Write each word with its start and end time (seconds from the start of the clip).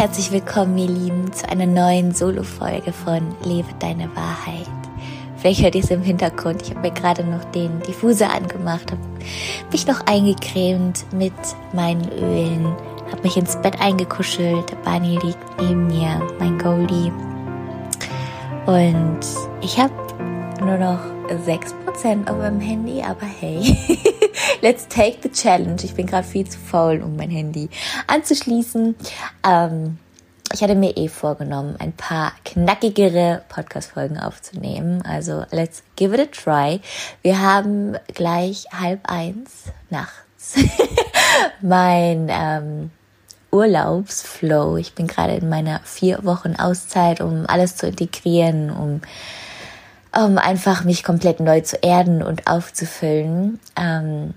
Herzlich 0.00 0.32
willkommen, 0.32 0.78
ihr 0.78 0.88
Lieben, 0.88 1.30
zu 1.30 1.46
einer 1.46 1.66
neuen 1.66 2.14
Solo-Folge 2.14 2.90
von 2.90 3.20
Lebe 3.44 3.68
deine 3.80 4.08
Wahrheit. 4.16 4.66
Vielleicht 5.36 5.62
hört 5.62 5.74
ihr 5.74 5.84
es 5.84 5.90
im 5.90 6.00
Hintergrund. 6.00 6.62
Ich 6.62 6.70
habe 6.70 6.80
mir 6.80 6.90
gerade 6.90 7.22
noch 7.22 7.44
den 7.44 7.80
Diffuser 7.80 8.32
angemacht, 8.32 8.92
habe 8.92 9.02
mich 9.70 9.86
noch 9.86 10.00
eingecremt 10.06 11.04
mit 11.12 11.34
meinen 11.74 12.10
Ölen, 12.12 12.64
habe 13.12 13.22
mich 13.24 13.36
ins 13.36 13.60
Bett 13.60 13.78
eingekuschelt. 13.78 14.74
Bani 14.84 15.18
liegt 15.22 15.60
neben 15.60 15.88
mir, 15.88 16.26
mein 16.38 16.56
Goldie. 16.56 17.12
Und 18.64 19.20
ich 19.60 19.78
habe 19.78 19.92
nur 20.60 20.78
noch 20.78 21.00
6% 21.46 22.26
auf 22.26 22.38
meinem 22.38 22.60
Handy, 22.60 23.02
aber 23.02 23.26
hey, 23.26 23.76
let's 24.62 24.86
take 24.88 25.18
the 25.22 25.30
challenge. 25.30 25.84
Ich 25.84 25.94
bin 25.94 26.06
gerade 26.06 26.26
viel 26.26 26.48
zu 26.48 26.58
faul, 26.58 27.02
um 27.02 27.16
mein 27.16 27.30
Handy 27.30 27.68
anzuschließen. 28.06 28.94
Ähm, 29.46 29.98
ich 30.52 30.62
hatte 30.62 30.74
mir 30.74 30.96
eh 30.96 31.08
vorgenommen, 31.08 31.76
ein 31.78 31.92
paar 31.92 32.32
knackigere 32.44 33.42
Podcast-Folgen 33.48 34.18
aufzunehmen. 34.18 35.02
Also 35.02 35.44
let's 35.52 35.82
give 35.96 36.14
it 36.14 36.20
a 36.20 36.26
try. 36.26 36.80
Wir 37.22 37.40
haben 37.40 37.96
gleich 38.14 38.66
halb 38.72 39.00
eins 39.08 39.66
nachts 39.90 40.56
mein 41.60 42.28
ähm, 42.30 42.90
Urlaubsflow. 43.52 44.76
Ich 44.76 44.94
bin 44.94 45.06
gerade 45.06 45.34
in 45.34 45.48
meiner 45.48 45.80
vier 45.84 46.24
Wochen 46.24 46.56
Auszeit, 46.56 47.20
um 47.20 47.44
alles 47.46 47.76
zu 47.76 47.86
integrieren, 47.86 48.70
um 48.70 49.00
um 50.12 50.38
einfach 50.38 50.82
mich 50.82 51.04
komplett 51.04 51.38
neu 51.38 51.60
zu 51.60 51.76
erden 51.76 52.22
und 52.24 52.48
aufzufüllen. 52.48 53.60
Ähm, 53.76 54.34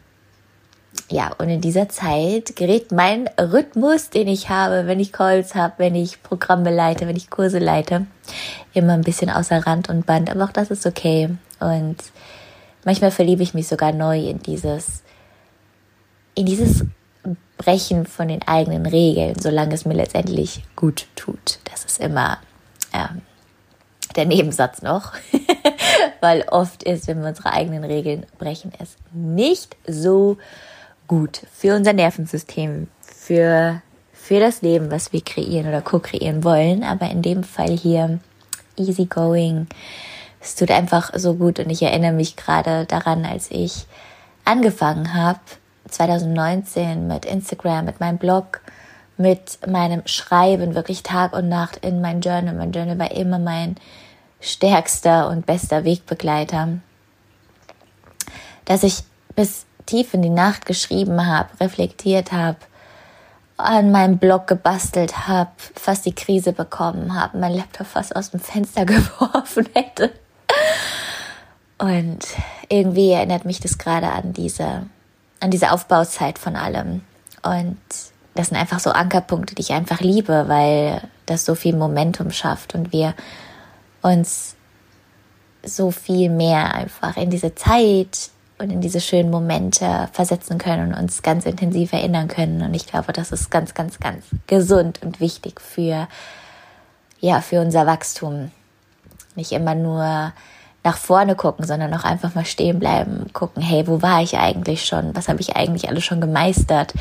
ja, 1.10 1.32
und 1.38 1.50
in 1.50 1.62
dieser 1.62 1.90
Zeit 1.90 2.56
gerät 2.56 2.92
mein 2.92 3.30
Rhythmus, 3.40 4.10
den 4.10 4.28
ich 4.28 4.50
habe, 4.50 4.88
wenn 4.88 5.00
ich 5.00 5.12
Calls 5.12 5.54
habe, 5.54 5.76
wenn 5.78 5.96
ich 5.96 6.24
Programme 6.24 6.74
leite, 6.74 7.08
wenn 7.08 7.16
ich 7.16 7.30
Kurse 7.30 7.60
leite, 7.60 8.08
immer 8.74 8.94
ein 8.94 9.04
bisschen 9.04 9.30
außer 9.30 9.66
Rand 9.66 9.90
und 9.90 10.06
Band. 10.06 10.32
Aber 10.32 10.46
auch 10.46 10.52
das 10.52 10.72
ist 10.72 10.86
okay. 10.86 11.30
Und 11.60 11.98
manchmal 12.84 13.12
verliebe 13.12 13.44
ich 13.44 13.54
mich 13.54 13.68
sogar 13.68 13.92
neu 13.92 14.20
in 14.20 14.40
dieses, 14.40 15.04
in 16.36 16.46
dieses 16.46 16.86
Brechen 17.58 18.06
von 18.06 18.28
den 18.28 18.42
eigenen 18.48 18.86
Regeln, 18.86 19.36
solange 19.40 19.76
es 19.76 19.86
mir 19.86 19.94
letztendlich 19.94 20.64
gut 20.76 21.08
tut. 21.16 21.60
Das 21.72 21.86
ist 21.86 22.00
immer 22.00 22.40
ähm, 22.92 23.22
der 24.16 24.26
Nebensatz 24.26 24.82
noch, 24.82 25.14
weil 26.22 26.44
oft 26.50 26.84
ist, 26.84 27.08
wenn 27.08 27.22
wir 27.22 27.30
unsere 27.30 27.52
eigenen 27.52 27.84
Regeln 27.84 28.26
brechen, 28.40 28.72
es 28.80 28.96
nicht 29.12 29.76
so 29.86 30.36
gut 30.36 30.44
für 31.52 31.76
unser 31.76 31.94
Nervensystem, 31.94 32.88
für, 33.02 33.82
für 34.14 34.40
das 34.40 34.62
Leben, 34.62 34.90
was 34.90 35.14
wir 35.14 35.22
kreieren 35.22 35.68
oder 35.68 35.82
co-kreieren 35.82 36.44
wollen. 36.44 36.84
Aber 36.84 37.10
in 37.10 37.22
dem 37.22 37.44
Fall 37.44 37.70
hier 37.70 38.20
easy 38.78 39.06
going. 39.06 39.68
Es 40.42 40.56
tut 40.56 40.72
einfach 40.72 41.12
so 41.16 41.36
gut 41.36 41.60
und 41.60 41.70
ich 41.70 41.82
erinnere 41.82 42.12
mich 42.12 42.36
gerade 42.36 42.86
daran, 42.86 43.26
als 43.26 43.50
ich 43.50 43.86
angefangen 44.44 45.14
habe, 45.14 45.40
2019 45.88 47.08
mit 47.08 47.26
Instagram, 47.26 47.86
mit 47.86 48.00
meinem 48.00 48.18
Blog, 48.18 48.62
mit 49.18 49.60
meinem 49.68 50.02
Schreiben, 50.06 50.76
wirklich 50.76 51.04
Tag 51.04 51.34
und 51.34 51.48
Nacht 51.48 51.78
in 51.78 52.02
mein 52.02 52.22
Journal. 52.22 52.56
Mein 52.56 52.72
Journal 52.72 53.00
war 53.00 53.12
immer 53.12 53.40
mein 53.40 53.76
stärkster 54.42 55.30
und 55.30 55.46
bester 55.46 55.86
Wegbegleiter, 55.86 56.80
dass 58.66 58.84
ich 58.84 59.04
bis 59.36 59.66
tief 59.86 60.14
in 60.14 60.22
die 60.22 60.30
Nacht 60.30 60.66
geschrieben 60.66 61.26
habe, 61.26 61.50
reflektiert 61.60 62.32
habe, 62.32 62.58
an 63.58 63.92
meinem 63.92 64.18
Blog 64.18 64.48
gebastelt 64.48 65.28
habe, 65.28 65.52
fast 65.76 66.06
die 66.06 66.16
Krise 66.16 66.54
bekommen 66.54 67.16
habe, 67.20 67.38
mein 67.38 67.54
Laptop 67.54 67.88
fast 67.88 68.16
aus 68.16 68.32
dem 68.32 68.40
Fenster 68.40 68.86
geworfen 68.86 69.70
hätte. 69.74 70.12
Und 71.78 72.20
irgendwie 72.70 73.12
erinnert 73.12 73.46
mich 73.46 73.60
das 73.60 73.78
gerade 73.78 74.10
an 74.10 74.34
diese, 74.34 74.88
an 75.40 75.52
diese 75.52 75.72
Aufbauzeit 75.72 76.40
von 76.40 76.56
allem. 76.56 77.02
Und 77.42 77.78
das 78.36 78.48
sind 78.50 78.58
einfach 78.58 78.80
so 78.80 78.92
Ankerpunkte, 78.92 79.56
die 79.56 79.62
ich 79.62 79.74
einfach 79.74 80.00
liebe, 80.00 80.46
weil 80.48 81.02
das 81.26 81.46
so 81.46 81.56
viel 81.56 81.76
Momentum 81.76 82.32
schafft 82.32 82.74
und 82.74 82.92
wir 82.92 83.14
uns 84.02 84.56
so 85.64 85.92
viel 85.92 86.30
mehr 86.30 86.74
einfach 86.74 87.16
in 87.18 87.30
diese 87.30 87.56
Zeit 87.56 88.30
und 88.58 88.70
in 88.70 88.82
diese 88.82 89.02
schönen 89.02 89.32
Momente 89.32 90.10
versetzen 90.12 90.58
können 90.58 90.94
und 90.94 91.00
uns 91.00 91.22
ganz 91.22 91.46
intensiv 91.46 91.94
erinnern 91.94 92.28
können. 92.28 92.62
Und 92.62 92.74
ich 92.74 92.88
glaube, 92.88 93.14
das 93.14 93.32
ist 93.32 93.50
ganz, 93.52 93.74
ganz, 93.74 94.00
ganz 94.00 94.26
gesund 94.48 95.02
und 95.04 95.20
wichtig 95.20 95.60
für, 95.60 96.08
ja, 97.20 97.42
für 97.42 97.62
unser 97.62 97.86
Wachstum. 97.86 98.52
Nicht 99.36 99.52
immer 99.52 99.76
nur 99.76 100.34
nach 100.84 100.98
vorne 100.98 101.36
gucken, 101.36 101.66
sondern 101.66 101.94
auch 101.94 102.04
einfach 102.04 102.36
mal 102.36 102.46
stehen 102.46 102.80
bleiben, 102.80 103.32
gucken, 103.34 103.64
hey, 103.64 103.88
wo 103.88 104.02
war 104.02 104.22
ich 104.22 104.38
eigentlich 104.38 104.86
schon? 104.86 105.16
Was 105.16 105.30
habe 105.30 105.42
ich 105.42 105.56
eigentlich 105.56 105.90
alles 105.90 106.04
schon 106.04 106.22
gemeistert? 106.22 106.94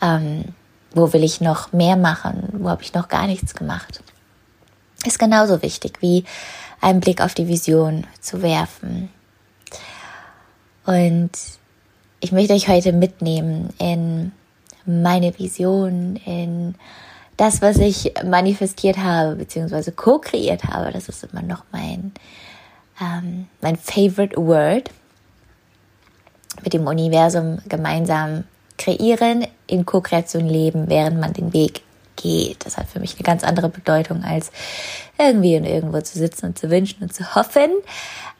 Ähm, 0.00 0.44
wo 0.92 1.12
will 1.12 1.24
ich 1.24 1.40
noch 1.40 1.72
mehr 1.72 1.96
machen? 1.96 2.48
Wo 2.52 2.68
habe 2.68 2.82
ich 2.82 2.94
noch 2.94 3.08
gar 3.08 3.26
nichts 3.26 3.54
gemacht? 3.54 4.00
ist 5.06 5.18
genauso 5.18 5.62
wichtig 5.62 5.98
wie 6.00 6.24
einen 6.80 7.00
Blick 7.00 7.20
auf 7.20 7.34
die 7.34 7.48
Vision 7.48 8.06
zu 8.20 8.42
werfen. 8.42 9.08
Und 10.86 11.32
ich 12.20 12.32
möchte 12.32 12.54
euch 12.54 12.68
heute 12.68 12.92
mitnehmen 12.92 13.70
in 13.78 14.32
meine 14.86 15.36
Vision, 15.38 16.16
in 16.24 16.76
das, 17.36 17.60
was 17.60 17.78
ich 17.78 18.14
manifestiert 18.24 18.98
habe, 18.98 19.36
beziehungsweise 19.36 19.92
co-kreiert 19.92 20.64
habe. 20.64 20.92
Das 20.92 21.08
ist 21.08 21.24
immer 21.24 21.42
noch 21.42 21.64
mein, 21.72 22.12
ähm, 23.00 23.48
mein 23.60 23.76
favorite 23.76 24.36
word. 24.36 24.90
Mit 26.62 26.72
dem 26.72 26.86
Universum 26.86 27.58
gemeinsam 27.68 28.44
kreieren, 28.78 29.46
in 29.66 29.84
Co-Kreation 29.84 30.46
leben, 30.46 30.88
während 30.88 31.20
man 31.20 31.32
den 31.32 31.52
Weg 31.52 31.82
geht. 32.16 32.64
Das 32.64 32.78
hat 32.78 32.88
für 32.88 33.00
mich 33.00 33.14
eine 33.14 33.24
ganz 33.24 33.44
andere 33.44 33.68
Bedeutung 33.68 34.24
als 34.24 34.50
irgendwie 35.18 35.56
und 35.56 35.64
irgendwo 35.64 36.00
zu 36.00 36.18
sitzen 36.18 36.46
und 36.46 36.58
zu 36.58 36.70
wünschen 36.70 37.02
und 37.02 37.12
zu 37.12 37.34
hoffen. 37.34 37.70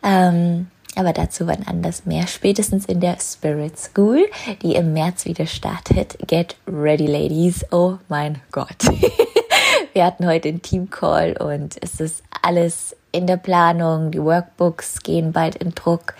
Ähm, 0.02 0.68
aber 0.96 1.12
dazu 1.12 1.46
wann 1.46 1.62
anders 1.66 2.06
mehr. 2.06 2.26
Spätestens 2.26 2.86
in 2.86 3.00
der 3.00 3.18
Spirit 3.20 3.78
School, 3.78 4.26
die 4.62 4.74
im 4.74 4.92
März 4.92 5.24
wieder 5.24 5.46
startet. 5.46 6.18
Get 6.26 6.56
ready, 6.66 7.06
ladies. 7.06 7.64
Oh 7.70 7.98
mein 8.08 8.40
Gott. 8.50 8.84
Wir 9.92 10.04
hatten 10.04 10.26
heute 10.26 10.48
einen 10.48 10.62
Team-Call 10.62 11.36
und 11.38 11.76
es 11.82 12.00
ist 12.00 12.22
alles 12.42 12.94
in 13.12 13.26
der 13.26 13.38
Planung. 13.38 14.10
Die 14.10 14.22
Workbooks 14.22 15.00
gehen 15.02 15.32
bald 15.32 15.56
in 15.56 15.74
Druck. 15.74 16.14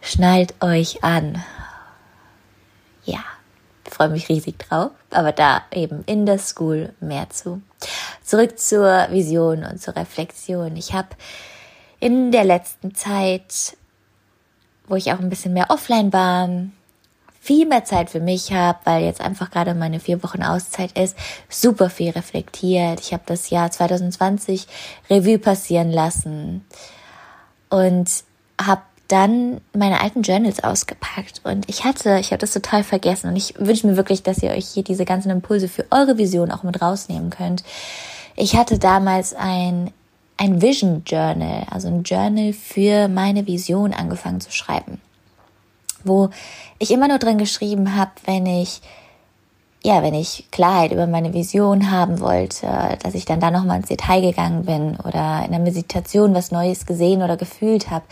Schnallt 0.00 0.54
euch 0.60 1.04
an. 1.04 1.42
Ja, 3.04 3.20
freue 3.88 4.08
mich 4.08 4.28
riesig 4.28 4.58
drauf, 4.58 4.90
aber 5.10 5.32
da 5.32 5.62
eben 5.72 6.02
in 6.06 6.26
der 6.26 6.38
School 6.38 6.92
mehr 7.00 7.30
zu. 7.30 7.62
Zurück 8.22 8.58
zur 8.58 9.06
Vision 9.10 9.64
und 9.64 9.80
zur 9.80 9.96
Reflexion. 9.96 10.76
Ich 10.76 10.92
habe 10.92 11.08
in 12.00 12.32
der 12.32 12.44
letzten 12.44 12.94
Zeit, 12.94 13.76
wo 14.88 14.94
ich 14.94 15.12
auch 15.12 15.18
ein 15.18 15.30
bisschen 15.30 15.52
mehr 15.52 15.70
offline 15.70 16.12
war, 16.12 16.48
viel 17.40 17.66
mehr 17.66 17.84
Zeit 17.84 18.10
für 18.10 18.20
mich 18.20 18.52
habe, 18.52 18.78
weil 18.84 19.04
jetzt 19.04 19.20
einfach 19.20 19.50
gerade 19.50 19.74
meine 19.74 20.00
vier 20.00 20.22
Wochen 20.24 20.42
Auszeit 20.42 20.98
ist, 20.98 21.16
super 21.48 21.90
viel 21.90 22.10
reflektiert. 22.10 23.00
Ich 23.00 23.12
habe 23.12 23.22
das 23.26 23.50
Jahr 23.50 23.70
2020 23.70 24.66
Revue 25.08 25.38
passieren 25.38 25.92
lassen 25.92 26.64
und 27.70 28.08
habe 28.60 28.82
dann 29.08 29.60
meine 29.72 30.00
alten 30.00 30.22
Journals 30.22 30.64
ausgepackt 30.64 31.40
und 31.44 31.68
ich 31.68 31.84
hatte, 31.84 32.18
ich 32.18 32.32
habe 32.32 32.38
das 32.38 32.52
total 32.52 32.82
vergessen 32.82 33.28
und 33.28 33.36
ich 33.36 33.54
wünsche 33.58 33.86
mir 33.86 33.96
wirklich, 33.96 34.24
dass 34.24 34.42
ihr 34.42 34.50
euch 34.50 34.66
hier 34.66 34.82
diese 34.82 35.04
ganzen 35.04 35.30
Impulse 35.30 35.68
für 35.68 35.86
eure 35.92 36.18
Vision 36.18 36.50
auch 36.50 36.64
mit 36.64 36.82
rausnehmen 36.82 37.30
könnt. 37.30 37.62
Ich 38.34 38.56
hatte 38.56 38.80
damals 38.80 39.34
ein 39.34 39.92
ein 40.36 40.60
Vision 40.60 41.02
Journal, 41.06 41.66
also 41.70 41.88
ein 41.88 42.02
Journal 42.02 42.52
für 42.52 43.08
meine 43.08 43.46
Vision 43.46 43.92
angefangen 43.92 44.40
zu 44.40 44.52
schreiben, 44.52 45.00
wo 46.04 46.30
ich 46.78 46.90
immer 46.90 47.08
nur 47.08 47.18
drin 47.18 47.38
geschrieben 47.38 47.96
habe, 47.96 48.12
wenn 48.26 48.46
ich 48.46 48.80
ja, 49.86 50.02
wenn 50.02 50.14
ich 50.14 50.48
Klarheit 50.50 50.90
über 50.90 51.06
meine 51.06 51.32
Vision 51.32 51.92
haben 51.92 52.18
wollte, 52.18 52.66
dass 53.04 53.14
ich 53.14 53.24
dann 53.24 53.38
da 53.38 53.52
nochmal 53.52 53.76
ins 53.76 53.86
Detail 53.88 54.20
gegangen 54.20 54.64
bin 54.64 54.96
oder 54.96 55.44
in 55.44 55.52
der 55.52 55.60
Meditation 55.60 56.34
was 56.34 56.50
Neues 56.50 56.86
gesehen 56.86 57.22
oder 57.22 57.36
gefühlt 57.36 57.88
habe, 57.88 58.04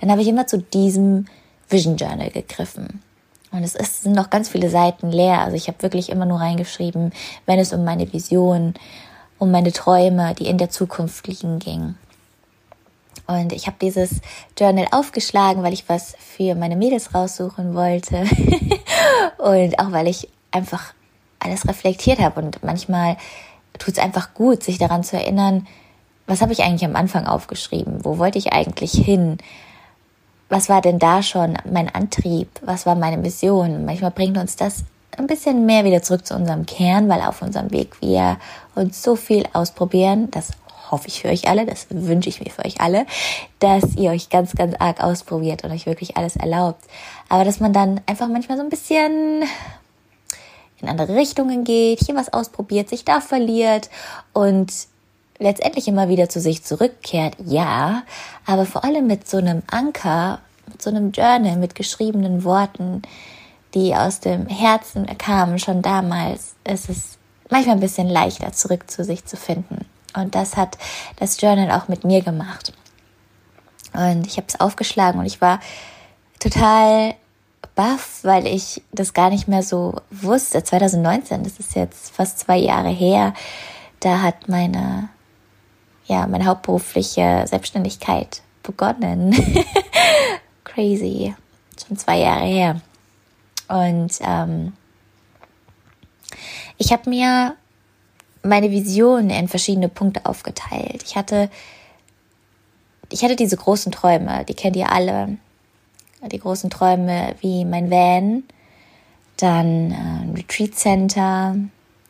dann 0.00 0.10
habe 0.10 0.20
ich 0.20 0.28
immer 0.28 0.46
zu 0.46 0.58
diesem 0.58 1.24
Vision 1.70 1.96
Journal 1.96 2.28
gegriffen. 2.28 3.00
Und 3.50 3.64
es 3.64 3.74
ist, 3.74 4.02
sind 4.02 4.14
noch 4.14 4.28
ganz 4.28 4.50
viele 4.50 4.68
Seiten 4.68 5.10
leer. 5.10 5.40
Also 5.40 5.56
ich 5.56 5.68
habe 5.68 5.82
wirklich 5.82 6.10
immer 6.10 6.26
nur 6.26 6.40
reingeschrieben, 6.40 7.12
wenn 7.46 7.58
es 7.58 7.72
um 7.72 7.82
meine 7.82 8.12
Vision, 8.12 8.74
um 9.42 9.50
meine 9.50 9.72
Träume, 9.72 10.36
die 10.36 10.46
in 10.46 10.56
der 10.56 10.70
Zukunft 10.70 11.26
liegen, 11.26 11.58
ging. 11.58 11.96
Und 13.26 13.52
ich 13.52 13.66
habe 13.66 13.76
dieses 13.82 14.20
Journal 14.56 14.86
aufgeschlagen, 14.92 15.64
weil 15.64 15.72
ich 15.72 15.88
was 15.88 16.14
für 16.16 16.54
meine 16.54 16.76
Mädels 16.76 17.12
raussuchen 17.12 17.74
wollte. 17.74 18.18
und 19.38 19.80
auch 19.80 19.90
weil 19.90 20.06
ich 20.06 20.28
einfach 20.52 20.94
alles 21.40 21.66
reflektiert 21.66 22.20
habe. 22.20 22.40
Und 22.40 22.62
manchmal 22.62 23.16
tut 23.80 23.94
es 23.94 23.98
einfach 23.98 24.32
gut, 24.32 24.62
sich 24.62 24.78
daran 24.78 25.02
zu 25.02 25.16
erinnern, 25.16 25.66
was 26.28 26.40
habe 26.40 26.52
ich 26.52 26.62
eigentlich 26.62 26.84
am 26.84 26.94
Anfang 26.94 27.26
aufgeschrieben? 27.26 28.04
Wo 28.04 28.18
wollte 28.18 28.38
ich 28.38 28.52
eigentlich 28.52 28.92
hin? 28.92 29.38
Was 30.50 30.68
war 30.68 30.82
denn 30.82 31.00
da 31.00 31.20
schon 31.20 31.58
mein 31.68 31.92
Antrieb? 31.92 32.48
Was 32.64 32.86
war 32.86 32.94
meine 32.94 33.16
Mission? 33.16 33.86
Manchmal 33.86 34.12
bringt 34.12 34.38
uns 34.38 34.54
das 34.54 34.84
ein 35.18 35.26
bisschen 35.26 35.66
mehr 35.66 35.84
wieder 35.84 36.02
zurück 36.02 36.26
zu 36.26 36.34
unserem 36.34 36.66
Kern, 36.66 37.08
weil 37.08 37.20
auf 37.20 37.42
unserem 37.42 37.70
Weg 37.70 38.00
wir 38.00 38.38
uns 38.74 39.02
so 39.02 39.16
viel 39.16 39.44
ausprobieren. 39.52 40.30
Das 40.30 40.52
hoffe 40.90 41.08
ich 41.08 41.22
für 41.22 41.28
euch 41.28 41.48
alle, 41.48 41.66
das 41.66 41.86
wünsche 41.90 42.28
ich 42.28 42.40
mir 42.40 42.50
für 42.50 42.64
euch 42.64 42.80
alle, 42.80 43.06
dass 43.58 43.96
ihr 43.96 44.10
euch 44.10 44.28
ganz, 44.28 44.52
ganz 44.52 44.74
arg 44.78 45.02
ausprobiert 45.02 45.64
und 45.64 45.72
euch 45.72 45.86
wirklich 45.86 46.16
alles 46.16 46.36
erlaubt. 46.36 46.84
Aber 47.28 47.44
dass 47.44 47.60
man 47.60 47.72
dann 47.72 48.00
einfach 48.06 48.28
manchmal 48.28 48.58
so 48.58 48.64
ein 48.64 48.70
bisschen 48.70 49.42
in 50.80 50.88
andere 50.88 51.14
Richtungen 51.14 51.64
geht, 51.64 52.00
hier 52.00 52.14
was 52.14 52.32
ausprobiert, 52.32 52.88
sich 52.88 53.04
da 53.04 53.20
verliert 53.20 53.88
und 54.32 54.72
letztendlich 55.38 55.88
immer 55.88 56.08
wieder 56.08 56.28
zu 56.28 56.40
sich 56.40 56.62
zurückkehrt, 56.62 57.36
ja, 57.44 58.02
aber 58.46 58.66
vor 58.66 58.84
allem 58.84 59.06
mit 59.06 59.28
so 59.28 59.38
einem 59.38 59.62
Anker, 59.70 60.40
mit 60.66 60.82
so 60.82 60.90
einem 60.90 61.10
Journal, 61.12 61.56
mit 61.56 61.74
geschriebenen 61.74 62.44
Worten, 62.44 63.02
die 63.74 63.94
aus 63.94 64.20
dem 64.20 64.46
Herzen 64.46 65.06
kamen, 65.18 65.58
schon 65.58 65.82
damals, 65.82 66.54
ist 66.64 66.88
es 66.88 67.18
manchmal 67.50 67.76
ein 67.76 67.80
bisschen 67.80 68.08
leichter, 68.08 68.52
zurück 68.52 68.90
zu 68.90 69.04
sich 69.04 69.24
zu 69.24 69.36
finden. 69.36 69.86
Und 70.14 70.34
das 70.34 70.56
hat 70.56 70.78
das 71.16 71.40
Journal 71.40 71.70
auch 71.70 71.88
mit 71.88 72.04
mir 72.04 72.22
gemacht. 72.22 72.72
Und 73.94 74.26
ich 74.26 74.36
habe 74.36 74.46
es 74.48 74.60
aufgeschlagen 74.60 75.20
und 75.20 75.26
ich 75.26 75.40
war 75.40 75.60
total 76.38 77.14
baff, 77.74 78.20
weil 78.22 78.46
ich 78.46 78.82
das 78.92 79.14
gar 79.14 79.30
nicht 79.30 79.48
mehr 79.48 79.62
so 79.62 79.96
wusste. 80.10 80.62
2019, 80.62 81.44
das 81.44 81.58
ist 81.58 81.74
jetzt 81.74 82.14
fast 82.14 82.38
zwei 82.38 82.58
Jahre 82.58 82.90
her, 82.90 83.34
da 84.00 84.20
hat 84.20 84.48
meine, 84.48 85.08
ja, 86.06 86.26
meine 86.26 86.46
hauptberufliche 86.46 87.44
Selbstständigkeit 87.46 88.42
begonnen. 88.62 89.34
Crazy. 90.64 91.34
Schon 91.86 91.96
zwei 91.96 92.18
Jahre 92.18 92.44
her. 92.44 92.80
Und 93.72 94.18
ähm, 94.20 94.74
ich 96.76 96.92
habe 96.92 97.08
mir 97.08 97.56
meine 98.42 98.70
Vision 98.70 99.30
in 99.30 99.48
verschiedene 99.48 99.88
Punkte 99.88 100.26
aufgeteilt. 100.26 101.02
Ich 101.06 101.16
hatte, 101.16 101.48
ich 103.10 103.22
hatte 103.22 103.36
diese 103.36 103.56
großen 103.56 103.90
Träume, 103.90 104.44
die 104.44 104.54
kennt 104.54 104.76
ihr 104.76 104.92
alle 104.92 105.38
die 106.30 106.38
großen 106.38 106.70
Träume 106.70 107.34
wie 107.40 107.64
mein 107.64 107.90
Van, 107.90 108.44
dann 109.38 109.92
ein 109.92 110.34
Retreat 110.36 110.74
Center 110.74 111.56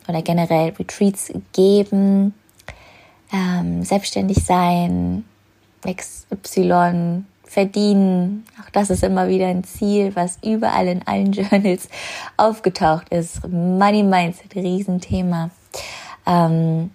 oder 0.08 0.20
generell 0.20 0.70
Retreats 0.70 1.32
geben, 1.53 2.35
ähm, 3.32 3.85
selbstständig 3.85 4.44
sein, 4.44 5.25
XY 5.87 7.25
verdienen. 7.52 8.44
Auch 8.60 8.70
das 8.70 8.90
ist 8.90 9.02
immer 9.02 9.28
wieder 9.28 9.46
ein 9.46 9.64
Ziel, 9.64 10.14
was 10.16 10.38
überall 10.43 10.87
in 10.88 11.06
allen 11.06 11.32
Journals 11.32 11.88
aufgetaucht 12.37 13.08
ist. 13.10 13.46
Money 13.49 14.02
Mindset, 14.02 14.54
Riesenthema. 14.54 15.50
Ähm, 16.26 16.90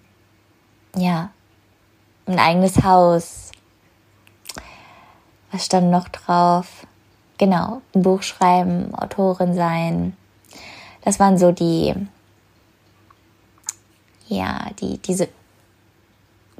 ja, 0.96 1.30
ein 2.26 2.38
eigenes 2.38 2.82
Haus. 2.82 3.52
Was 5.50 5.64
stand 5.64 5.90
noch 5.90 6.08
drauf? 6.08 6.86
genau, 7.38 7.80
ein 7.94 8.02
Buch 8.02 8.22
schreiben, 8.22 8.94
Autorin 8.94 9.54
sein. 9.54 10.16
Das 11.02 11.18
waren 11.18 11.38
so 11.38 11.52
die, 11.52 11.94
ja, 14.26 14.66
die, 14.80 14.98
diese 14.98 15.28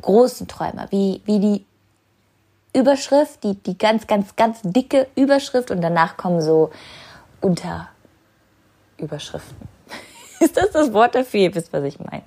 großen 0.00 0.46
Träume, 0.46 0.86
wie, 0.90 1.20
wie 1.26 1.40
die 1.40 1.64
Überschrift, 2.78 3.42
die, 3.44 3.54
die 3.54 3.76
ganz, 3.76 4.06
ganz, 4.06 4.36
ganz 4.36 4.60
dicke 4.62 5.08
Überschrift 5.16 5.70
und 5.70 5.80
danach 5.80 6.16
kommen 6.16 6.40
so 6.40 6.70
Unterüberschriften. 7.40 9.69
Ist 10.40 10.56
das 10.56 10.70
das 10.70 10.92
Wort 10.92 11.14
dafür? 11.14 11.40
Ihr 11.40 11.54
wisst, 11.54 11.72
was 11.72 11.84
ich 11.84 11.98
meine. 11.98 12.22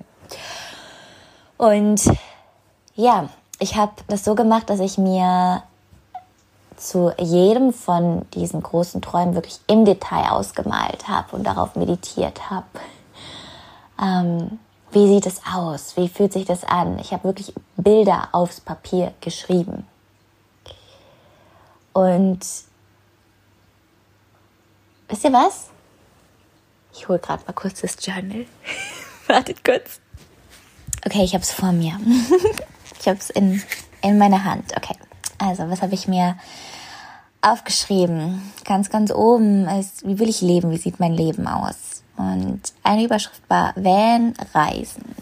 Und 1.57 2.01
ja, 2.95 3.29
ich 3.59 3.75
habe 3.75 3.93
das 4.07 4.25
so 4.25 4.35
gemacht, 4.35 4.69
dass 4.69 4.79
ich 4.79 4.97
mir 4.97 5.63
zu 6.75 7.13
jedem 7.19 7.73
von 7.73 8.25
diesen 8.33 8.63
großen 8.63 9.01
Träumen 9.01 9.35
wirklich 9.35 9.59
im 9.67 9.85
Detail 9.85 10.31
ausgemalt 10.31 11.07
habe 11.07 11.35
und 11.35 11.43
darauf 11.43 11.75
meditiert 11.75 12.49
habe. 12.49 12.65
Ähm, 14.01 14.59
wie 14.91 15.07
sieht 15.07 15.27
es 15.27 15.41
aus? 15.53 15.95
Wie 15.95 16.09
fühlt 16.09 16.33
sich 16.33 16.45
das 16.45 16.63
an? 16.63 16.97
Ich 16.99 17.13
habe 17.13 17.25
wirklich 17.25 17.53
Bilder 17.77 18.29
aufs 18.31 18.59
Papier 18.59 19.13
geschrieben. 19.21 19.85
Und 21.93 22.39
wisst 25.07 25.23
ihr 25.23 25.33
was? 25.33 25.69
Ich 26.93 27.07
hole 27.07 27.19
gerade 27.19 27.43
mal 27.45 27.53
kurz 27.53 27.81
das 27.81 27.97
Journal. 27.99 28.45
Wartet 29.27 29.63
kurz. 29.63 29.99
Okay, 31.05 31.23
ich 31.23 31.33
habe 31.33 31.43
es 31.43 31.51
vor 31.51 31.71
mir. 31.71 31.99
ich 32.99 33.07
habe 33.07 33.17
es 33.17 33.29
in, 33.29 33.61
in 34.01 34.17
meiner 34.17 34.43
Hand. 34.43 34.73
Okay. 34.75 34.95
Also, 35.37 35.69
was 35.69 35.81
habe 35.81 35.95
ich 35.95 36.07
mir 36.07 36.37
aufgeschrieben? 37.41 38.51
Ganz, 38.65 38.89
ganz 38.89 39.11
oben 39.11 39.67
ist, 39.67 40.05
wie 40.05 40.19
will 40.19 40.29
ich 40.29 40.41
leben? 40.41 40.71
Wie 40.71 40.77
sieht 40.77 40.99
mein 40.99 41.13
Leben 41.13 41.47
aus? 41.47 42.03
Und 42.17 42.61
eine 42.83 43.03
Überschrift 43.03 43.41
war 43.49 43.73
Van 43.75 44.35
Reisen. 44.53 45.15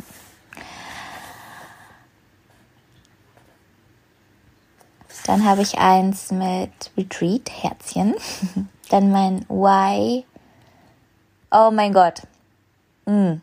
Dann 5.29 5.45
habe 5.45 5.61
ich 5.61 5.77
eins 5.77 6.31
mit 6.31 6.71
Retreat, 6.97 7.51
Herzchen. 7.61 8.15
Dann 8.89 9.11
mein 9.11 9.45
Why. 9.47 10.25
Oh 11.51 11.69
mein 11.71 11.93
Gott. 11.93 12.23
Mm. 13.05 13.33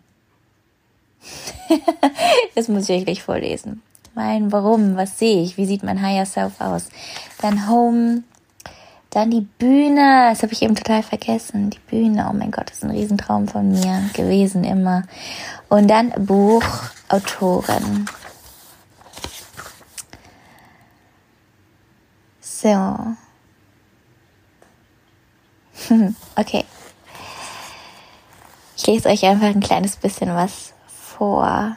das 2.57 2.67
muss 2.67 2.89
ich 2.89 3.05
gleich 3.05 3.23
vorlesen 3.23 3.83
mein 4.17 4.51
Warum, 4.51 4.97
was 4.97 5.19
sehe 5.19 5.43
ich, 5.43 5.59
wie 5.59 5.67
sieht 5.67 5.85
mein 5.85 6.03
Higher 6.03 6.27
Self 6.27 6.61
aus. 6.61 6.89
Dann 7.43 7.69
Home, 7.69 8.23
dann 9.11 9.31
die 9.31 9.43
Bühne, 9.43 10.31
das 10.31 10.43
habe 10.43 10.55
ich 10.55 10.63
eben 10.63 10.75
total 10.75 11.03
vergessen, 11.03 11.71
die 11.71 11.79
Bühne, 11.79 12.27
oh 12.29 12.33
mein 12.33 12.51
Gott, 12.51 12.71
das 12.71 12.79
ist 12.79 12.85
ein 12.85 12.91
Riesentraum 12.91 13.47
von 13.47 13.71
mir 13.71 14.11
gewesen 14.15 14.65
immer. 14.65 15.03
Und 15.69 15.89
dann 15.89 16.13
Buch, 16.19 16.65
So. 22.57 22.69
okay. 26.37 26.65
Ich 28.79 28.87
lese 28.87 29.11
euch 29.11 29.27
einfach 29.27 29.49
ein 29.49 29.61
kleines 29.61 29.97
bisschen 29.97 30.35
was 30.35 30.73
vor. 30.87 31.77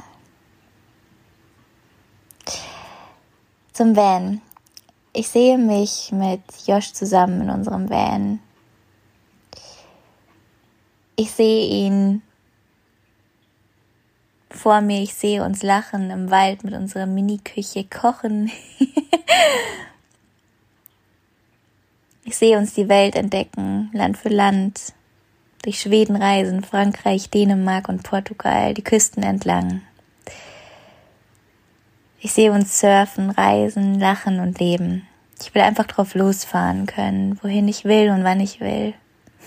Zum 3.74 3.98
Van. 3.98 4.42
Ich 5.12 5.28
sehe 5.28 5.58
mich 5.58 6.14
mit 6.14 6.42
Josh 6.66 6.94
zusammen 6.94 7.42
in 7.42 7.50
unserem 7.50 7.90
Van. 7.90 8.40
Ich 11.18 11.32
sehe 11.32 11.68
ihn 11.68 12.22
vor 14.50 14.80
mir, 14.80 15.02
ich 15.02 15.14
sehe 15.14 15.44
uns 15.44 15.62
lachen 15.62 16.10
im 16.10 16.32
Wald 16.32 16.64
mit 16.64 16.74
unserer 16.74 17.06
Mini-Küche 17.06 17.84
kochen. 17.84 18.50
ich 22.30 22.38
sehe 22.38 22.60
uns 22.60 22.76
die 22.76 22.90
Welt 22.90 23.16
entdecken, 23.16 23.90
Land 23.92 24.16
für 24.16 24.30
Land, 24.30 24.94
durch 25.64 25.80
Schweden 25.80 26.16
reisen, 26.16 26.64
Frankreich, 26.64 27.32
Dänemark 27.32 27.90
und 27.90 28.04
Portugal, 28.04 28.76
die 28.76 28.84
Küsten 28.84 29.24
entlang. 29.24 29.82
Ich 32.20 32.32
sehe 32.32 32.52
uns 32.52 32.80
surfen, 32.80 33.32
reisen, 33.32 34.00
lachen 34.00 34.40
und 34.42 34.60
leben. 34.60 35.08
Ich 35.42 35.56
will 35.56 35.64
einfach 35.64 35.88
drauf 35.88 36.14
losfahren 36.14 36.86
können, 36.86 37.40
wohin 37.42 37.68
ich 37.68 37.84
will 37.84 38.12
und 38.12 38.24
wann 38.24 38.40
ich 38.40 38.60
will. 38.60 38.94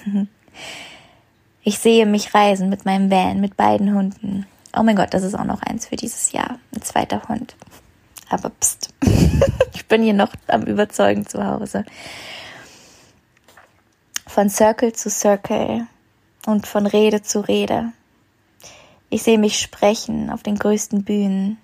Ich 1.64 1.78
sehe 1.78 2.06
mich 2.06 2.34
reisen 2.34 2.68
mit 2.70 2.86
meinem 2.86 3.08
Van, 3.08 3.40
mit 3.40 3.56
beiden 3.56 3.94
Hunden. 3.94 4.46
Oh 4.76 4.82
mein 4.82 4.96
Gott, 4.96 5.14
das 5.14 5.22
ist 5.22 5.36
auch 5.36 5.44
noch 5.44 5.62
eins 5.62 5.86
für 5.86 5.94
dieses 5.94 6.32
Jahr. 6.32 6.58
Ein 6.74 6.82
zweiter 6.82 7.22
Hund. 7.28 7.54
Aber 8.28 8.50
pst. 8.50 8.92
ich 9.72 9.86
bin 9.86 10.02
hier 10.02 10.12
noch 10.12 10.32
am 10.48 10.64
Überzeugen 10.64 11.24
zu 11.24 11.46
Hause. 11.46 11.84
Von 14.26 14.48
Circle 14.48 14.92
zu 14.92 15.10
Circle 15.10 15.86
und 16.46 16.66
von 16.66 16.86
Rede 16.86 17.22
zu 17.22 17.40
Rede. 17.40 17.92
Ich 19.10 19.22
sehe 19.22 19.38
mich 19.38 19.60
sprechen 19.60 20.30
auf 20.30 20.42
den 20.42 20.56
größten 20.56 21.04
Bühnen, 21.04 21.58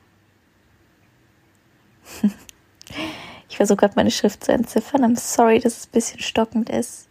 ich 3.49 3.57
versuche 3.57 3.77
gerade 3.77 3.95
meine 3.97 4.11
Schrift 4.11 4.45
zu 4.45 4.53
entziffern. 4.53 5.05
I'm 5.05 5.19
sorry, 5.19 5.61
dass 5.61 5.77
es 5.79 5.87
ein 5.87 5.93
bisschen 5.93 6.21
stockend 6.21 6.71
ist. 6.71 7.09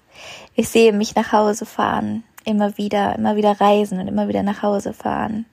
Ich 0.55 0.69
sehe 0.69 0.93
mich 0.93 1.15
nach 1.15 1.31
Hause 1.31 1.65
fahren. 1.65 2.23
Immer 2.45 2.77
wieder, 2.77 3.15
immer 3.15 3.35
wieder 3.35 3.59
reisen 3.59 3.99
und 3.99 4.07
immer 4.07 4.27
wieder 4.27 4.43
nach 4.43 4.61
Hause 4.63 4.93
fahren. 4.93 5.45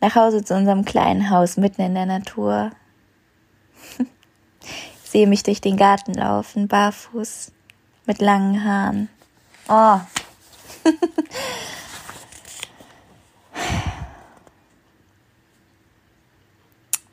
nach 0.00 0.16
Hause 0.16 0.44
zu 0.44 0.54
unserem 0.54 0.84
kleinen 0.84 1.30
Haus 1.30 1.56
mitten 1.56 1.80
in 1.82 1.94
der 1.94 2.06
Natur. 2.06 2.70
Ich 5.04 5.20
sehe 5.20 5.28
mich 5.28 5.44
durch 5.44 5.60
den 5.60 5.76
Garten 5.76 6.14
laufen, 6.14 6.66
barfuß, 6.66 7.52
mit 8.06 8.20
langen 8.20 8.64
Haaren. 8.64 9.08
Oh. 9.68 10.00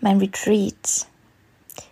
mein 0.02 0.18
Retreat. 0.20 1.08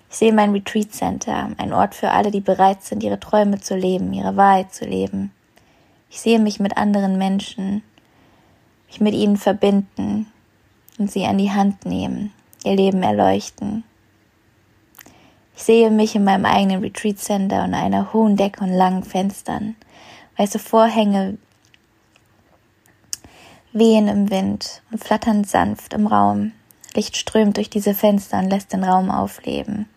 Ich 0.09 0.17
sehe 0.17 0.33
mein 0.33 0.51
Retreat 0.51 0.91
Center, 0.91 1.51
ein 1.57 1.71
Ort 1.71 1.95
für 1.95 2.11
alle, 2.11 2.31
die 2.31 2.41
bereit 2.41 2.83
sind, 2.83 3.03
ihre 3.03 3.19
Träume 3.19 3.61
zu 3.61 3.75
leben, 3.75 4.11
ihre 4.11 4.35
Wahrheit 4.35 4.73
zu 4.73 4.85
leben. 4.85 5.31
Ich 6.09 6.19
sehe 6.19 6.39
mich 6.39 6.59
mit 6.59 6.75
anderen 6.77 7.17
Menschen, 7.17 7.83
mich 8.87 8.99
mit 8.99 9.13
ihnen 9.13 9.37
verbinden 9.37 10.25
und 10.97 11.11
sie 11.11 11.25
an 11.25 11.37
die 11.37 11.51
Hand 11.51 11.85
nehmen, 11.85 12.33
ihr 12.63 12.75
Leben 12.75 13.03
erleuchten. 13.03 13.83
Ich 15.59 15.65
sehe 15.65 15.91
mich 15.91 16.15
in 16.15 16.23
meinem 16.23 16.45
eigenen 16.45 16.79
Retreat 16.79 17.19
Center 17.19 17.65
und 17.65 17.73
einer 17.73 18.13
hohen 18.13 18.37
Decke 18.37 18.63
und 18.63 18.71
langen 18.71 19.03
Fenstern, 19.03 19.75
weiße 20.37 20.57
Vorhänge 20.57 21.37
wehen 23.73 24.07
im 24.07 24.29
Wind 24.31 24.81
und 24.89 25.03
flattern 25.03 25.43
sanft 25.43 25.93
im 25.93 26.07
Raum. 26.07 26.53
Licht 26.95 27.17
strömt 27.17 27.57
durch 27.57 27.69
diese 27.69 27.93
Fenster 27.93 28.39
und 28.39 28.49
lässt 28.49 28.71
den 28.71 28.85
Raum 28.85 29.11
aufleben. 29.11 29.89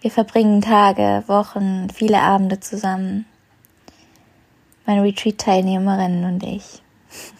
Wir 0.00 0.10
verbringen 0.10 0.60
Tage, 0.60 1.22
Wochen, 1.28 1.88
viele 1.94 2.20
Abende 2.20 2.58
zusammen. 2.58 3.26
Meine 4.86 5.04
Retreat-Teilnehmerinnen 5.04 6.24
und 6.24 6.42
ich. 6.42 6.82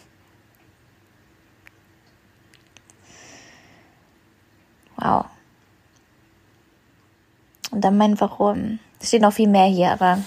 Wow. 4.97 5.34
Und 7.75 7.81
dann 7.81 7.99
mein 7.99 8.21
Warum. 8.21 8.79
Es 9.01 9.09
steht 9.09 9.23
noch 9.23 9.33
viel 9.33 9.49
mehr 9.49 9.67
hier, 9.67 9.91
aber 9.91 10.19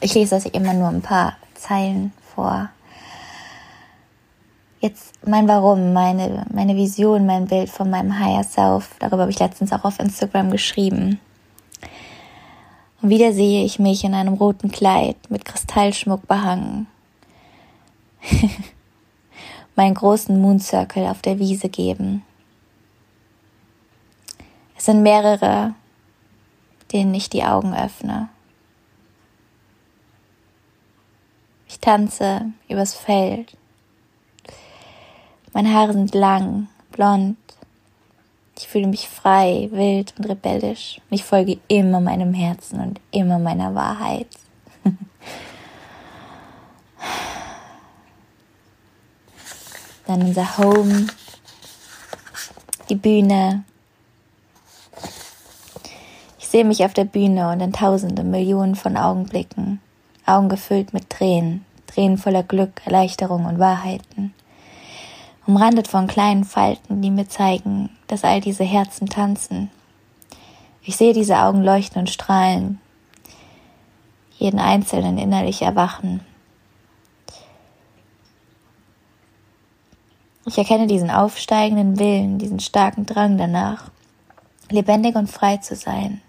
ich 0.00 0.14
lese 0.14 0.36
das 0.36 0.46
immer 0.46 0.72
nur 0.72 0.88
ein 0.88 1.02
paar 1.02 1.36
Zeilen 1.54 2.14
vor. 2.34 2.70
Jetzt 4.80 5.12
mein 5.26 5.46
Warum, 5.46 5.92
meine, 5.92 6.46
meine 6.50 6.74
Vision, 6.76 7.26
mein 7.26 7.46
Bild 7.46 7.68
von 7.68 7.90
meinem 7.90 8.18
Higher 8.18 8.44
Self. 8.44 8.88
Darüber 9.00 9.22
habe 9.22 9.30
ich 9.30 9.38
letztens 9.38 9.70
auch 9.72 9.84
auf 9.84 10.00
Instagram 10.00 10.50
geschrieben. 10.50 11.20
Und 13.02 13.10
wieder 13.10 13.34
sehe 13.34 13.62
ich 13.62 13.78
mich 13.78 14.02
in 14.04 14.14
einem 14.14 14.34
roten 14.34 14.70
Kleid 14.70 15.16
mit 15.28 15.44
Kristallschmuck 15.44 16.26
behangen. 16.26 16.86
meinen 19.76 19.94
großen 19.94 20.40
Moon 20.40 20.58
Circle 20.58 21.06
auf 21.06 21.20
der 21.20 21.38
Wiese 21.38 21.68
geben. 21.68 22.22
Es 24.78 24.86
sind 24.86 25.02
mehrere, 25.02 25.74
denen 26.92 27.14
ich 27.14 27.30
die 27.30 27.44
Augen 27.44 27.74
öffne. 27.74 28.28
Ich 31.68 31.78
tanze 31.80 32.52
übers 32.68 32.94
Feld 32.94 33.56
meine 35.52 35.74
Haare 35.74 35.92
sind 35.92 36.14
lang, 36.14 36.68
blond. 36.92 37.36
Ich 38.56 38.68
fühle 38.68 38.86
mich 38.86 39.08
frei, 39.08 39.68
wild 39.72 40.14
und 40.16 40.26
rebellisch. 40.26 41.00
Ich 41.10 41.24
folge 41.24 41.58
immer 41.66 42.00
meinem 42.00 42.32
Herzen 42.34 42.78
und 42.80 43.00
immer 43.10 43.40
meiner 43.40 43.74
Wahrheit. 43.74 44.28
Dann 50.06 50.22
unser 50.22 50.58
Home, 50.58 51.08
die 52.88 52.94
Bühne. 52.94 53.64
Sehe 56.50 56.64
mich 56.64 56.84
auf 56.84 56.94
der 56.94 57.04
Bühne 57.04 57.50
und 57.52 57.60
in 57.60 57.72
tausende, 57.72 58.24
Millionen 58.24 58.74
von 58.74 58.96
Augenblicken, 58.96 59.80
Augen 60.26 60.48
gefüllt 60.48 60.92
mit 60.92 61.08
Tränen, 61.08 61.64
Tränen 61.86 62.18
voller 62.18 62.42
Glück, 62.42 62.80
Erleichterung 62.84 63.44
und 63.44 63.60
Wahrheiten 63.60 64.34
umrandet 65.50 65.88
von 65.88 66.06
kleinen 66.06 66.44
Falten, 66.44 67.02
die 67.02 67.10
mir 67.10 67.28
zeigen, 67.28 67.90
dass 68.06 68.22
all 68.22 68.40
diese 68.40 68.62
Herzen 68.62 69.08
tanzen. 69.08 69.68
Ich 70.82 70.96
sehe 70.96 71.12
diese 71.12 71.38
Augen 71.38 71.64
leuchten 71.64 72.00
und 72.00 72.08
strahlen, 72.08 72.80
jeden 74.38 74.60
einzelnen 74.60 75.18
innerlich 75.18 75.62
erwachen. 75.62 76.20
Ich 80.46 80.56
erkenne 80.56 80.86
diesen 80.86 81.10
aufsteigenden 81.10 81.98
Willen, 81.98 82.38
diesen 82.38 82.60
starken 82.60 83.04
Drang 83.04 83.36
danach, 83.36 83.90
lebendig 84.70 85.16
und 85.16 85.28
frei 85.28 85.56
zu 85.56 85.74
sein. 85.74 86.22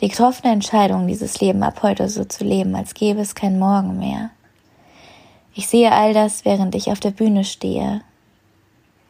Die 0.00 0.08
getroffene 0.08 0.52
Entscheidung, 0.52 1.06
dieses 1.06 1.40
Leben 1.40 1.62
ab 1.62 1.82
heute 1.82 2.08
so 2.08 2.24
zu 2.24 2.44
leben, 2.44 2.74
als 2.74 2.94
gäbe 2.94 3.20
es 3.20 3.34
kein 3.34 3.58
Morgen 3.58 3.98
mehr. 3.98 4.30
Ich 5.54 5.68
sehe 5.68 5.92
all 5.92 6.14
das, 6.14 6.44
während 6.44 6.74
ich 6.74 6.90
auf 6.90 7.00
der 7.00 7.10
Bühne 7.10 7.44
stehe, 7.44 8.02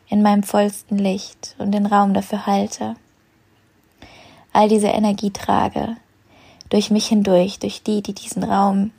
in 0.09 0.23
meinem 0.23 0.43
vollsten 0.43 0.99
Licht 0.99 1.55
und 1.59 1.73
den 1.73 1.87
Raum 1.87 2.15
dafür 2.15 2.47
halte. 2.47 2.97
All 4.53 4.69
diese 4.69 4.89
Energie 4.89 5.31
trage, 5.31 5.97
durch 6.69 6.91
mich 6.91 7.07
hindurch, 7.07 7.59
durch 7.59 7.83
die, 7.83 8.03
die 8.03 8.15
diesen 8.15 8.43
Raum 8.43 8.91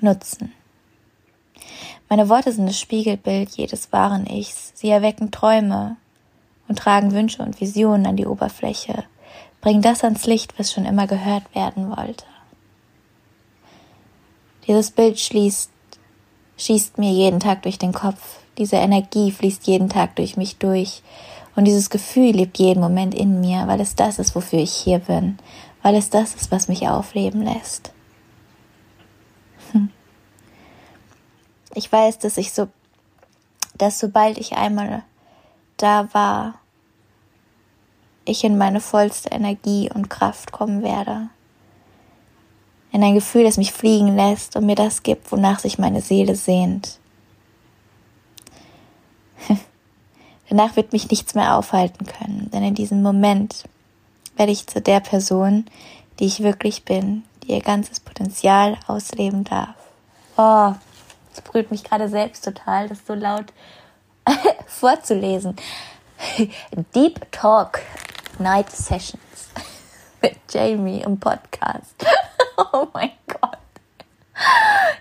nutzen. 0.00 0.52
Meine 2.08 2.28
Worte 2.28 2.52
sind 2.52 2.66
das 2.66 2.78
Spiegelbild 2.78 3.50
jedes 3.56 3.92
wahren 3.92 4.26
Ichs. 4.26 4.72
Sie 4.74 4.90
erwecken 4.90 5.30
Träume 5.30 5.96
und 6.68 6.78
tragen 6.78 7.12
Wünsche 7.12 7.42
und 7.42 7.60
Visionen 7.60 8.06
an 8.06 8.16
die 8.16 8.26
Oberfläche, 8.26 9.04
bringen 9.66 9.82
das 9.82 10.04
ans 10.04 10.26
Licht, 10.26 10.56
was 10.60 10.72
schon 10.72 10.84
immer 10.84 11.08
gehört 11.08 11.52
werden 11.52 11.90
wollte. 11.90 12.24
Dieses 14.68 14.92
Bild 14.92 15.18
schließt, 15.18 15.72
schießt 16.56 16.98
mir 16.98 17.10
jeden 17.10 17.40
Tag 17.40 17.62
durch 17.62 17.76
den 17.76 17.92
Kopf, 17.92 18.38
diese 18.58 18.76
Energie 18.76 19.32
fließt 19.32 19.66
jeden 19.66 19.88
Tag 19.88 20.14
durch 20.14 20.36
mich 20.36 20.58
durch. 20.58 21.02
Und 21.56 21.64
dieses 21.64 21.90
Gefühl 21.90 22.30
lebt 22.36 22.58
jeden 22.58 22.78
Moment 22.80 23.12
in 23.12 23.40
mir, 23.40 23.66
weil 23.66 23.80
es 23.80 23.96
das 23.96 24.20
ist, 24.20 24.36
wofür 24.36 24.60
ich 24.60 24.72
hier 24.72 25.00
bin, 25.00 25.36
weil 25.82 25.96
es 25.96 26.10
das 26.10 26.36
ist, 26.36 26.52
was 26.52 26.68
mich 26.68 26.86
aufleben 26.86 27.42
lässt. 27.42 27.92
Hm. 29.72 29.90
Ich 31.74 31.90
weiß, 31.90 32.20
dass 32.20 32.36
ich 32.36 32.52
so, 32.52 32.68
dass 33.76 33.98
sobald 33.98 34.38
ich 34.38 34.52
einmal 34.52 35.02
da 35.76 36.14
war, 36.14 36.60
ich 38.26 38.44
in 38.44 38.58
meine 38.58 38.80
vollste 38.80 39.30
Energie 39.30 39.90
und 39.92 40.10
Kraft 40.10 40.52
kommen 40.52 40.82
werde. 40.82 41.28
In 42.92 43.02
ein 43.02 43.14
Gefühl, 43.14 43.44
das 43.44 43.56
mich 43.56 43.72
fliegen 43.72 44.16
lässt 44.16 44.56
und 44.56 44.66
mir 44.66 44.74
das 44.74 45.02
gibt, 45.02 45.30
wonach 45.32 45.58
sich 45.58 45.78
meine 45.78 46.00
Seele 46.00 46.34
sehnt. 46.36 46.98
Danach 50.48 50.76
wird 50.76 50.92
mich 50.92 51.10
nichts 51.10 51.34
mehr 51.34 51.56
aufhalten 51.56 52.06
können, 52.06 52.50
denn 52.52 52.62
in 52.62 52.74
diesem 52.74 53.02
Moment 53.02 53.64
werde 54.36 54.52
ich 54.52 54.66
zu 54.66 54.80
der 54.80 55.00
Person, 55.00 55.66
die 56.18 56.26
ich 56.26 56.42
wirklich 56.42 56.84
bin, 56.84 57.24
die 57.42 57.52
ihr 57.52 57.60
ganzes 57.60 58.00
Potenzial 58.00 58.78
ausleben 58.86 59.44
darf. 59.44 59.74
Oh, 60.36 60.74
das 61.34 61.42
brüht 61.42 61.70
mich 61.70 61.84
gerade 61.84 62.08
selbst 62.08 62.44
total, 62.44 62.88
das 62.88 62.98
so 63.06 63.14
laut 63.14 63.52
vorzulesen. 64.66 65.56
Deep 66.94 67.30
Talk 67.30 67.80
Night 68.38 68.70
Sessions 68.70 69.50
mit 70.22 70.36
Jamie 70.50 71.02
im 71.02 71.18
Podcast. 71.18 71.94
oh 72.56 72.86
mein 72.92 73.12
Gott. 73.26 73.58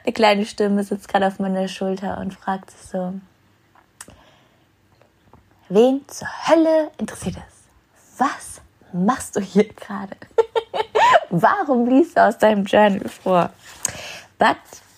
Eine 0.03 0.13
kleine 0.13 0.45
Stimme 0.45 0.83
sitzt 0.83 1.07
gerade 1.07 1.27
auf 1.27 1.39
meiner 1.39 1.67
Schulter 1.67 2.19
und 2.19 2.33
fragt 2.33 2.71
sich 2.71 2.81
so, 2.81 3.13
Wen 5.67 6.07
zur 6.07 6.27
Hölle 6.47 6.91
interessiert 6.99 7.37
es? 7.37 8.19
Was 8.19 8.61
machst 8.93 9.35
du 9.35 9.41
hier 9.41 9.67
gerade? 9.67 10.15
Warum 11.31 11.89
liest 11.89 12.17
du 12.17 12.23
aus 12.23 12.37
deinem 12.37 12.65
Journal 12.65 13.09
vor? 13.09 13.49
But 14.37 14.57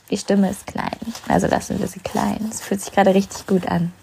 die 0.09 0.17
Stimme 0.17 0.49
ist 0.49 0.67
klein. 0.67 0.97
Also 1.27 1.47
lassen 1.47 1.79
wir 1.79 1.87
sie 1.87 2.01
klein. 2.01 2.49
Es 2.51 2.61
fühlt 2.61 2.81
sich 2.81 2.93
gerade 2.93 3.13
richtig 3.13 3.47
gut 3.47 3.67
an. 3.67 3.93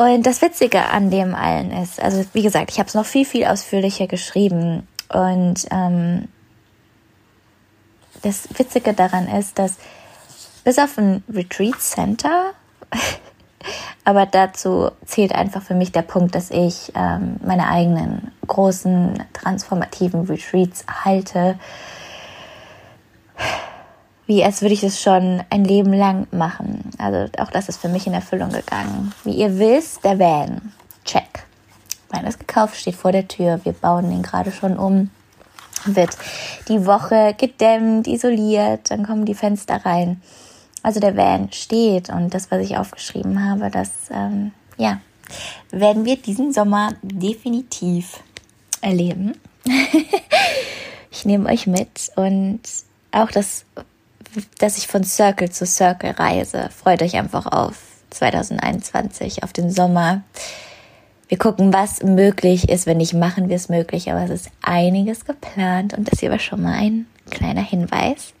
Und 0.00 0.24
das 0.24 0.40
Witzige 0.40 0.86
an 0.86 1.10
dem 1.10 1.34
allen 1.34 1.72
ist, 1.72 2.00
also 2.00 2.24
wie 2.32 2.40
gesagt, 2.40 2.70
ich 2.70 2.78
habe 2.78 2.88
es 2.88 2.94
noch 2.94 3.04
viel, 3.04 3.26
viel 3.26 3.44
ausführlicher 3.44 4.06
geschrieben. 4.06 4.88
Und 5.12 5.66
ähm, 5.70 6.28
das 8.22 8.48
Witzige 8.56 8.94
daran 8.94 9.28
ist, 9.28 9.58
dass 9.58 9.76
bis 10.64 10.78
auf 10.78 10.96
ein 10.96 11.22
Retreat 11.30 11.78
Center 11.82 12.52
aber 14.04 14.24
dazu 14.24 14.90
zählt 15.04 15.34
einfach 15.34 15.60
für 15.60 15.74
mich 15.74 15.92
der 15.92 16.00
Punkt, 16.00 16.34
dass 16.34 16.50
ich 16.50 16.92
ähm, 16.94 17.36
meine 17.44 17.68
eigenen 17.68 18.32
großen 18.46 19.22
transformativen 19.34 20.22
Retreats 20.22 20.86
halte. 21.04 21.58
Wie 24.30 24.44
als 24.44 24.62
würde 24.62 24.74
ich 24.74 24.84
es 24.84 25.02
schon 25.02 25.42
ein 25.50 25.64
Leben 25.64 25.92
lang 25.92 26.28
machen. 26.30 26.92
Also 26.98 27.28
auch 27.38 27.50
das 27.50 27.68
ist 27.68 27.80
für 27.80 27.88
mich 27.88 28.06
in 28.06 28.12
Erfüllung 28.12 28.50
gegangen. 28.50 29.12
Wie 29.24 29.32
ihr 29.32 29.58
wisst, 29.58 30.04
der 30.04 30.20
Van. 30.20 30.72
Check. 31.04 31.44
Mein 32.12 32.24
ist 32.26 32.38
gekauft, 32.38 32.76
steht 32.76 32.94
vor 32.94 33.10
der 33.10 33.26
Tür. 33.26 33.58
Wir 33.64 33.72
bauen 33.72 34.08
den 34.08 34.22
gerade 34.22 34.52
schon 34.52 34.78
um. 34.78 35.10
Wird 35.84 36.16
die 36.68 36.86
Woche 36.86 37.34
gedämmt, 37.36 38.06
isoliert, 38.06 38.92
dann 38.92 39.04
kommen 39.04 39.24
die 39.24 39.34
Fenster 39.34 39.84
rein. 39.84 40.22
Also 40.84 41.00
der 41.00 41.16
Van 41.16 41.50
steht 41.50 42.08
und 42.08 42.32
das, 42.32 42.52
was 42.52 42.60
ich 42.60 42.76
aufgeschrieben 42.76 43.44
habe, 43.50 43.68
das, 43.68 43.90
ähm, 44.12 44.52
ja, 44.76 45.00
werden 45.72 46.04
wir 46.04 46.14
diesen 46.14 46.52
Sommer 46.52 46.90
definitiv 47.02 48.22
erleben. 48.80 49.32
ich 51.10 51.24
nehme 51.24 51.48
euch 51.48 51.66
mit 51.66 52.12
und 52.14 52.60
auch 53.10 53.32
das, 53.32 53.64
dass 54.58 54.78
ich 54.78 54.86
von 54.86 55.04
Circle 55.04 55.50
zu 55.50 55.66
Circle 55.66 56.12
reise. 56.12 56.70
Freut 56.76 57.02
euch 57.02 57.16
einfach 57.16 57.46
auf 57.46 57.76
2021, 58.10 59.42
auf 59.42 59.52
den 59.52 59.70
Sommer. 59.70 60.22
Wir 61.28 61.38
gucken, 61.38 61.72
was 61.72 62.02
möglich 62.02 62.68
ist. 62.68 62.86
Wenn 62.86 62.96
nicht, 62.96 63.14
machen 63.14 63.48
wir 63.48 63.56
es 63.56 63.68
möglich. 63.68 64.10
Aber 64.10 64.22
es 64.24 64.30
ist 64.30 64.50
einiges 64.62 65.24
geplant 65.24 65.96
und 65.96 66.10
das 66.10 66.20
hier 66.20 66.30
war 66.30 66.40
schon 66.40 66.62
mal 66.62 66.74
ein 66.74 67.06
kleiner 67.30 67.62
Hinweis. 67.62 68.34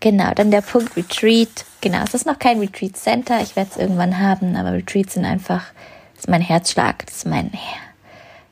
Genau, 0.00 0.32
dann 0.34 0.50
der 0.50 0.60
Punkt 0.60 0.96
Retreat. 0.96 1.64
Genau, 1.80 2.02
es 2.04 2.14
ist 2.14 2.26
noch 2.26 2.38
kein 2.38 2.58
Retreat 2.58 2.96
Center. 2.96 3.40
Ich 3.40 3.54
werde 3.56 3.70
es 3.70 3.76
irgendwann 3.76 4.18
haben, 4.18 4.56
aber 4.56 4.72
Retreats 4.72 5.14
sind 5.14 5.24
einfach, 5.24 5.66
das 6.14 6.24
ist 6.24 6.28
mein 6.28 6.42
Herzschlag, 6.42 7.06
das 7.06 7.18
ist 7.18 7.26
mein, 7.26 7.52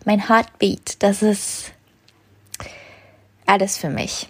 mein 0.04 0.28
Heartbeat. 0.28 1.02
Das 1.02 1.22
ist 1.22 1.72
alles 3.46 3.76
für 3.76 3.90
mich. 3.90 4.28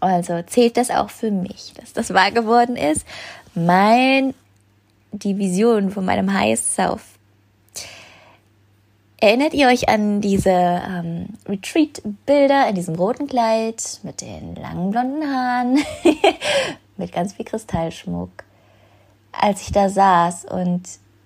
Also 0.00 0.42
zählt 0.42 0.76
das 0.76 0.90
auch 0.90 1.10
für 1.10 1.30
mich, 1.30 1.72
dass 1.74 1.92
das 1.92 2.14
wahr 2.14 2.30
geworden 2.30 2.76
ist. 2.76 3.04
Mein, 3.54 4.34
die 5.12 5.38
Vision 5.38 5.90
von 5.90 6.04
meinem 6.04 6.32
High 6.32 6.58
Self 6.58 7.18
Erinnert 9.20 9.52
ihr 9.52 9.66
euch 9.66 9.88
an 9.88 10.20
diese 10.20 10.50
ähm, 10.50 11.26
Retreat-Bilder 11.48 12.68
in 12.68 12.76
diesem 12.76 12.94
roten 12.94 13.26
Kleid 13.26 13.98
mit 14.04 14.20
den 14.20 14.54
langen 14.54 14.92
blonden 14.92 15.24
Haaren, 15.24 15.80
mit 16.96 17.10
ganz 17.10 17.32
viel 17.32 17.44
Kristallschmuck? 17.44 18.30
Als 19.32 19.62
ich 19.62 19.72
da 19.72 19.88
saß 19.88 20.44
und 20.44 20.82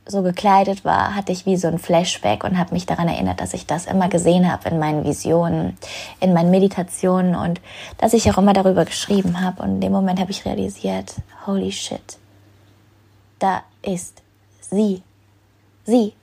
so 0.06 0.22
gekleidet 0.22 0.84
war, 0.84 1.14
hatte 1.14 1.32
ich 1.32 1.46
wie 1.46 1.56
so 1.56 1.68
ein 1.68 1.78
Flashback 1.78 2.44
und 2.44 2.58
habe 2.58 2.74
mich 2.74 2.86
daran 2.86 3.08
erinnert, 3.08 3.40
dass 3.40 3.54
ich 3.54 3.66
das 3.66 3.86
immer 3.86 4.08
gesehen 4.08 4.50
habe 4.50 4.68
in 4.68 4.78
meinen 4.78 5.04
Visionen, 5.04 5.76
in 6.20 6.32
meinen 6.32 6.50
Meditationen 6.50 7.36
und 7.36 7.60
dass 7.98 8.12
ich 8.12 8.30
auch 8.30 8.38
immer 8.38 8.52
darüber 8.52 8.84
geschrieben 8.84 9.40
habe. 9.40 9.62
Und 9.62 9.74
in 9.76 9.80
dem 9.80 9.92
Moment 9.92 10.20
habe 10.20 10.32
ich 10.32 10.44
realisiert, 10.44 11.14
holy 11.46 11.70
shit, 11.70 12.18
da 13.38 13.62
ist 13.82 14.22
sie, 14.60 15.02
sie, 15.84 16.14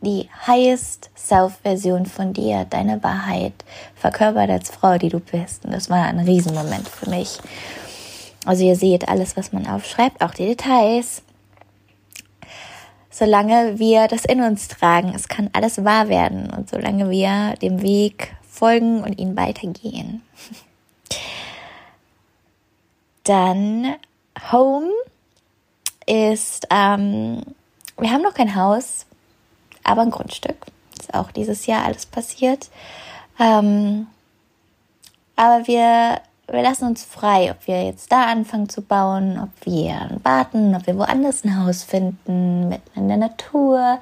die 0.00 0.28
highest 0.46 1.10
self-Version 1.16 2.06
von 2.06 2.32
dir, 2.32 2.66
deine 2.68 3.02
Wahrheit, 3.04 3.54
verkörpert 3.94 4.50
als 4.50 4.70
Frau, 4.70 4.98
die 4.98 5.08
du 5.08 5.20
bist. 5.20 5.64
Und 5.64 5.72
das 5.72 5.88
war 5.88 6.06
ein 6.06 6.18
Riesenmoment 6.18 6.88
für 6.88 7.08
mich. 7.08 7.38
Also 8.44 8.64
ihr 8.64 8.74
seht 8.74 9.08
alles, 9.08 9.36
was 9.36 9.52
man 9.52 9.68
aufschreibt, 9.68 10.20
auch 10.20 10.34
die 10.34 10.46
Details. 10.46 11.22
Solange 13.12 13.78
wir 13.78 14.08
das 14.08 14.24
in 14.24 14.40
uns 14.40 14.68
tragen, 14.68 15.12
es 15.14 15.28
kann 15.28 15.50
alles 15.52 15.84
wahr 15.84 16.08
werden. 16.08 16.50
Und 16.50 16.70
solange 16.70 17.10
wir 17.10 17.54
dem 17.60 17.82
Weg 17.82 18.34
folgen 18.48 19.04
und 19.04 19.18
ihn 19.18 19.36
weitergehen. 19.36 20.22
Dann 23.24 23.96
Home 24.50 24.90
ist, 26.06 26.66
ähm, 26.70 27.42
wir 27.98 28.10
haben 28.10 28.22
noch 28.22 28.34
kein 28.34 28.56
Haus, 28.56 29.04
aber 29.84 30.02
ein 30.02 30.10
Grundstück. 30.10 30.56
Ist 30.98 31.12
auch 31.12 31.30
dieses 31.30 31.66
Jahr 31.66 31.84
alles 31.84 32.06
passiert. 32.06 32.70
Ähm, 33.38 34.06
aber 35.36 35.66
wir, 35.66 36.22
wir 36.52 36.62
lassen 36.62 36.86
uns 36.86 37.04
frei, 37.04 37.50
ob 37.50 37.66
wir 37.66 37.84
jetzt 37.84 38.12
da 38.12 38.26
anfangen 38.26 38.68
zu 38.68 38.82
bauen, 38.82 39.38
ob 39.42 39.66
wir 39.66 40.18
warten, 40.22 40.74
ob 40.74 40.86
wir 40.86 40.96
woanders 40.96 41.44
ein 41.44 41.64
Haus 41.64 41.82
finden, 41.82 42.68
mitten 42.68 43.00
in 43.00 43.08
der 43.08 43.16
Natur. 43.16 43.98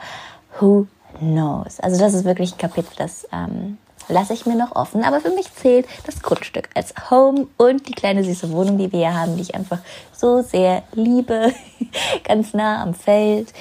Who 0.58 0.86
knows? 1.18 1.80
Also 1.80 2.00
das 2.00 2.14
ist 2.14 2.24
wirklich 2.24 2.52
ein 2.52 2.58
Kapitel, 2.58 2.90
das 2.96 3.26
ähm, 3.32 3.78
lasse 4.08 4.34
ich 4.34 4.46
mir 4.46 4.56
noch 4.56 4.74
offen. 4.74 5.04
Aber 5.04 5.20
für 5.20 5.30
mich 5.30 5.54
zählt 5.54 5.86
das 6.04 6.22
Grundstück 6.22 6.68
als 6.74 6.92
Home 7.10 7.46
und 7.56 7.88
die 7.88 7.94
kleine 7.94 8.24
süße 8.24 8.50
Wohnung, 8.52 8.78
die 8.78 8.90
wir 8.92 8.98
hier 8.98 9.14
haben, 9.14 9.36
die 9.36 9.42
ich 9.42 9.54
einfach 9.54 9.78
so 10.12 10.42
sehr 10.42 10.82
liebe. 10.92 11.54
Ganz 12.24 12.52
nah 12.52 12.82
am 12.82 12.94
Feld 12.94 13.52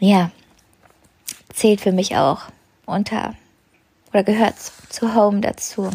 ja, 0.00 0.30
zählt 1.52 1.82
für 1.82 1.92
mich 1.92 2.16
auch 2.16 2.40
unter 2.86 3.34
oder 4.10 4.24
gehört 4.24 4.54
zu 4.88 5.14
Home 5.14 5.40
dazu. 5.40 5.90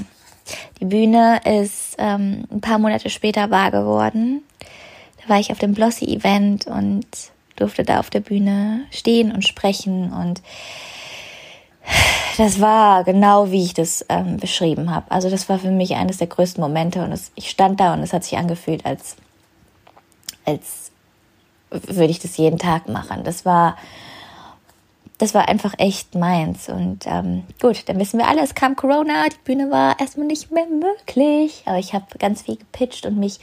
Die 0.80 0.86
Bühne 0.86 1.42
ist 1.44 1.96
ähm, 1.98 2.46
ein 2.52 2.62
paar 2.62 2.80
Monate 2.80 3.10
später 3.10 3.50
wahr 3.52 3.72
geworden. 3.72 4.44
Da 5.22 5.30
war 5.30 5.40
ich 5.40 5.52
auf 5.52 5.60
dem 5.60 5.74
Blossy-Event 5.74 6.68
und 6.68 7.06
durfte 7.56 7.84
da 7.84 8.00
auf 8.00 8.10
der 8.10 8.20
Bühne 8.20 8.82
stehen 8.92 9.32
und 9.32 9.46
sprechen 9.46 10.12
und 10.12 10.42
das 12.38 12.60
war 12.60 13.06
genau 13.06 13.52
wie 13.52 13.64
ich 13.64 13.74
das 13.74 14.06
ähm, 14.10 14.38
beschrieben 14.38 14.94
habe. 14.94 15.10
Also 15.10 15.30
das 15.30 15.48
war 15.48 15.58
für 15.58 15.72
mich 15.72 15.96
eines 15.96 16.18
der 16.18 16.28
größten 16.28 16.62
Momente 16.62 17.04
und 17.04 17.14
es, 17.14 17.32
ich 17.36 17.50
stand 17.50 17.80
da 17.80 17.94
und 17.94 18.02
es 18.02 18.12
hat 18.12 18.26
sich 18.26 18.38
angefühlt, 18.38 18.86
als 18.86 19.16
als 20.46 20.92
würde 21.70 22.12
ich 22.12 22.20
das 22.20 22.38
jeden 22.38 22.60
Tag 22.60 22.88
machen. 22.88 23.24
Das 23.24 23.46
war, 23.46 23.78
das 25.18 25.34
war 25.34 25.48
einfach 25.48 25.74
echt 25.78 26.16
meins. 26.16 26.68
Und 26.70 27.06
ähm, 27.08 27.44
gut, 27.62 27.88
dann 27.88 28.00
wissen 28.00 28.20
wir 28.20 28.28
alle, 28.28 28.42
es 28.42 28.56
kam 28.56 28.76
Corona, 28.76 29.26
die 29.30 29.44
Bühne 29.44 29.72
war 29.72 30.00
erstmal 30.00 30.28
nicht 30.28 30.52
mehr 30.52 30.68
möglich. 30.68 31.64
Aber 31.66 31.78
ich 31.78 31.94
habe 31.94 32.06
ganz 32.20 32.42
viel 32.42 32.58
gepitcht 32.58 33.06
und 33.06 33.18
mich 33.18 33.40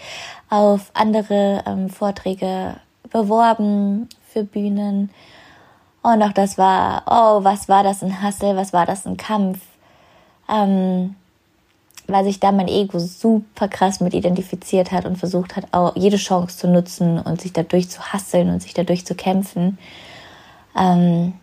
auf 0.51 0.91
andere 0.95 1.63
ähm, 1.67 1.89
Vorträge 1.89 2.77
beworben 3.11 4.09
für 4.29 4.45
Bühnen. 4.45 5.11
Und 6.03 6.23
auch 6.23 6.33
das 6.33 6.59
war, 6.59 7.05
oh, 7.07 7.45
was 7.45 7.69
war 7.69 7.85
das 7.85 8.03
ein 8.03 8.23
Hassel, 8.23 8.57
was 8.57 8.73
war 8.73 8.87
das 8.87 9.07
ein 9.07 9.17
Kampf. 9.17 9.61
Ähm, 10.51 11.15
weil 12.09 12.25
sich 12.25 12.41
da 12.41 12.53
mein 12.53 12.69
Ego 12.69 12.99
super 12.99 13.69
krass 13.69 14.01
mit 14.01 14.13
identifiziert 14.13 14.91
hat 14.93 15.07
und 15.07 15.17
versucht 15.17 15.57
hat, 15.57 15.69
auch 15.73 15.97
jede 15.97 16.17
Chance 16.17 16.59
zu 16.59 16.69
nutzen 16.69 17.19
und 17.19 17.41
sich 17.41 17.53
dadurch 17.53 17.89
zu 17.89 18.03
hasseln 18.13 18.51
und 18.51 18.61
sich 18.61 18.75
dadurch 18.75 19.07
zu 19.07 19.15
kämpfen. 19.15 19.79
Ähm, 20.77 21.35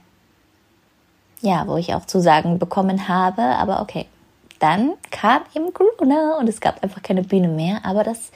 ja, 1.41 1.67
wo 1.67 1.77
ich 1.77 1.93
auch 1.93 2.05
Zusagen 2.05 2.59
bekommen 2.59 3.07
habe, 3.07 3.41
aber 3.41 3.81
okay. 3.81 4.05
Dann 4.59 4.93
kam 5.09 5.43
eben 5.55 5.73
Corona 5.73 6.37
und 6.37 6.49
es 6.49 6.59
gab 6.59 6.83
einfach 6.83 7.01
keine 7.01 7.23
Bühne 7.23 7.47
mehr, 7.47 7.79
aber 7.85 8.03
das, 8.03 8.31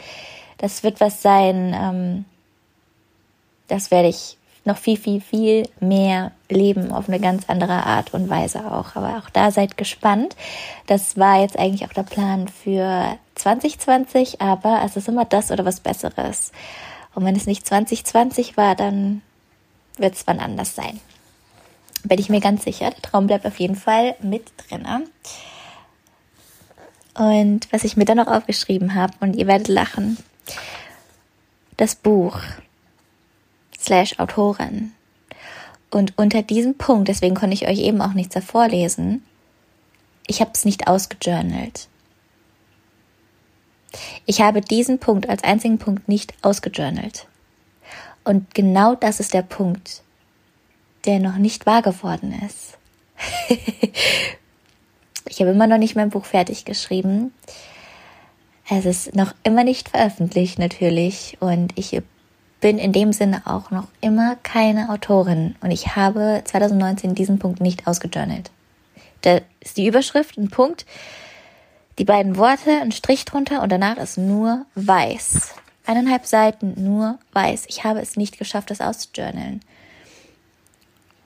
das 0.58 0.82
wird 0.82 1.02
was 1.02 1.22
sein, 1.22 1.76
ähm, 1.78 2.26
das 3.68 3.92
werde 3.92 4.08
ich 4.08 4.38
noch 4.66 4.78
viel, 4.78 4.98
viel, 4.98 5.20
viel 5.20 5.68
mehr 5.80 6.32
leben 6.50 6.92
auf 6.92 7.10
eine 7.10 7.20
ganz 7.20 7.50
andere 7.50 7.86
Art 7.86 8.14
und 8.14 8.30
Weise 8.30 8.72
auch. 8.72 8.96
Aber 8.96 9.18
auch 9.18 9.30
da 9.30 9.52
seid 9.52 9.78
gespannt. 9.78 10.36
Das 10.88 11.18
war 11.18 11.42
jetzt 11.42 11.60
eigentlich 11.60 11.86
auch 11.86 11.94
der 11.94 12.04
Plan 12.04 12.48
für 12.48 13.18
2020, 13.36 14.42
aber 14.42 14.82
es 14.86 14.96
ist 14.96 15.10
immer 15.10 15.26
das 15.26 15.52
oder 15.52 15.66
was 15.66 15.82
Besseres. 15.82 16.52
Und 17.14 17.26
wenn 17.26 17.36
es 17.36 17.46
nicht 17.46 17.66
2020 17.68 18.56
war, 18.56 18.76
dann 18.76 19.22
wird 19.98 20.16
es 20.16 20.26
wann 20.28 20.40
anders 20.40 20.76
sein. 20.76 21.00
Bin 22.04 22.20
ich 22.20 22.30
mir 22.30 22.42
ganz 22.42 22.64
sicher. 22.64 22.90
Der 22.92 23.02
Traum 23.02 23.28
bleibt 23.28 23.46
auf 23.46 23.60
jeden 23.60 23.76
Fall 23.76 24.16
mit 24.22 24.52
drin. 24.58 24.86
Und 27.16 27.72
was 27.72 27.84
ich 27.84 27.96
mir 27.96 28.06
dann 28.06 28.18
noch 28.18 28.28
aufgeschrieben 28.28 28.96
habe, 28.96 29.14
und 29.20 29.36
ihr 29.36 29.48
werdet 29.48 29.68
lachen, 29.68 30.18
das 31.78 31.96
Buch 31.96 32.40
slash 33.80 34.20
Autorin. 34.20 34.94
Und 35.92 36.18
unter 36.18 36.42
diesem 36.42 36.76
Punkt, 36.76 37.08
deswegen 37.08 37.36
konnte 37.36 37.54
ich 37.54 37.68
euch 37.68 37.80
eben 37.80 38.02
auch 38.02 38.14
nichts 38.14 38.34
davor 38.34 38.68
lesen, 38.68 39.24
ich 40.26 40.42
habe 40.42 40.52
es 40.54 40.66
nicht 40.66 40.88
ausgejournalt. 40.88 41.88
Ich 44.26 44.42
habe 44.42 44.62
diesen 44.62 45.00
Punkt 45.00 45.30
als 45.30 45.44
einzigen 45.44 45.78
Punkt 45.78 46.08
nicht 46.08 46.34
ausgejournalt. 46.42 47.28
Und 48.24 48.56
genau 48.56 48.96
das 48.96 49.20
ist 49.20 49.34
der 49.34 49.42
Punkt, 49.42 50.03
der 51.06 51.20
noch 51.20 51.38
nicht 51.38 51.66
wahr 51.66 51.82
geworden 51.82 52.34
ist. 52.46 52.78
ich 55.28 55.40
habe 55.40 55.52
immer 55.52 55.68
noch 55.68 55.78
nicht 55.78 55.96
mein 55.96 56.10
Buch 56.10 56.26
fertig 56.26 56.66
geschrieben. 56.66 57.34
Es 58.70 58.86
ist 58.86 59.16
noch 59.16 59.34
immer 59.44 59.64
nicht 59.64 59.90
veröffentlicht 59.90 60.58
natürlich 60.58 61.38
und 61.40 61.78
ich 61.78 62.02
bin 62.62 62.78
in 62.78 62.94
dem 62.94 63.12
Sinne 63.12 63.42
auch 63.46 63.72
noch 63.72 63.88
immer 64.00 64.38
keine 64.38 64.90
Autorin 64.90 65.56
und 65.62 65.72
ich 65.72 65.96
habe 65.98 66.42
2019 66.46 67.14
diesen 67.14 67.38
Punkt 67.38 67.60
nicht 67.60 67.88
ausgejournalt. 67.88 68.52
Da 69.22 69.42
ist 69.60 69.78
die 69.78 69.86
Überschrift 69.86 70.38
ein 70.38 70.50
Punkt, 70.50 70.86
die 72.00 72.06
beiden 72.06 72.38
Worte, 72.38 72.72
ein 72.82 72.94
Strich 72.94 73.26
drunter 73.26 73.62
und 73.62 73.72
danach 73.72 73.98
ist 73.98 74.18
nur 74.18 74.66
weiß. 74.76 75.56
Eineinhalb 75.86 76.26
Seiten 76.26 76.74
nur 76.82 77.20
weiß. 77.34 77.66
Ich 77.68 77.84
habe 77.84 78.00
es 78.00 78.16
nicht 78.16 78.38
geschafft, 78.38 78.72
das 78.72 78.80
auszujournalen. 78.80 79.60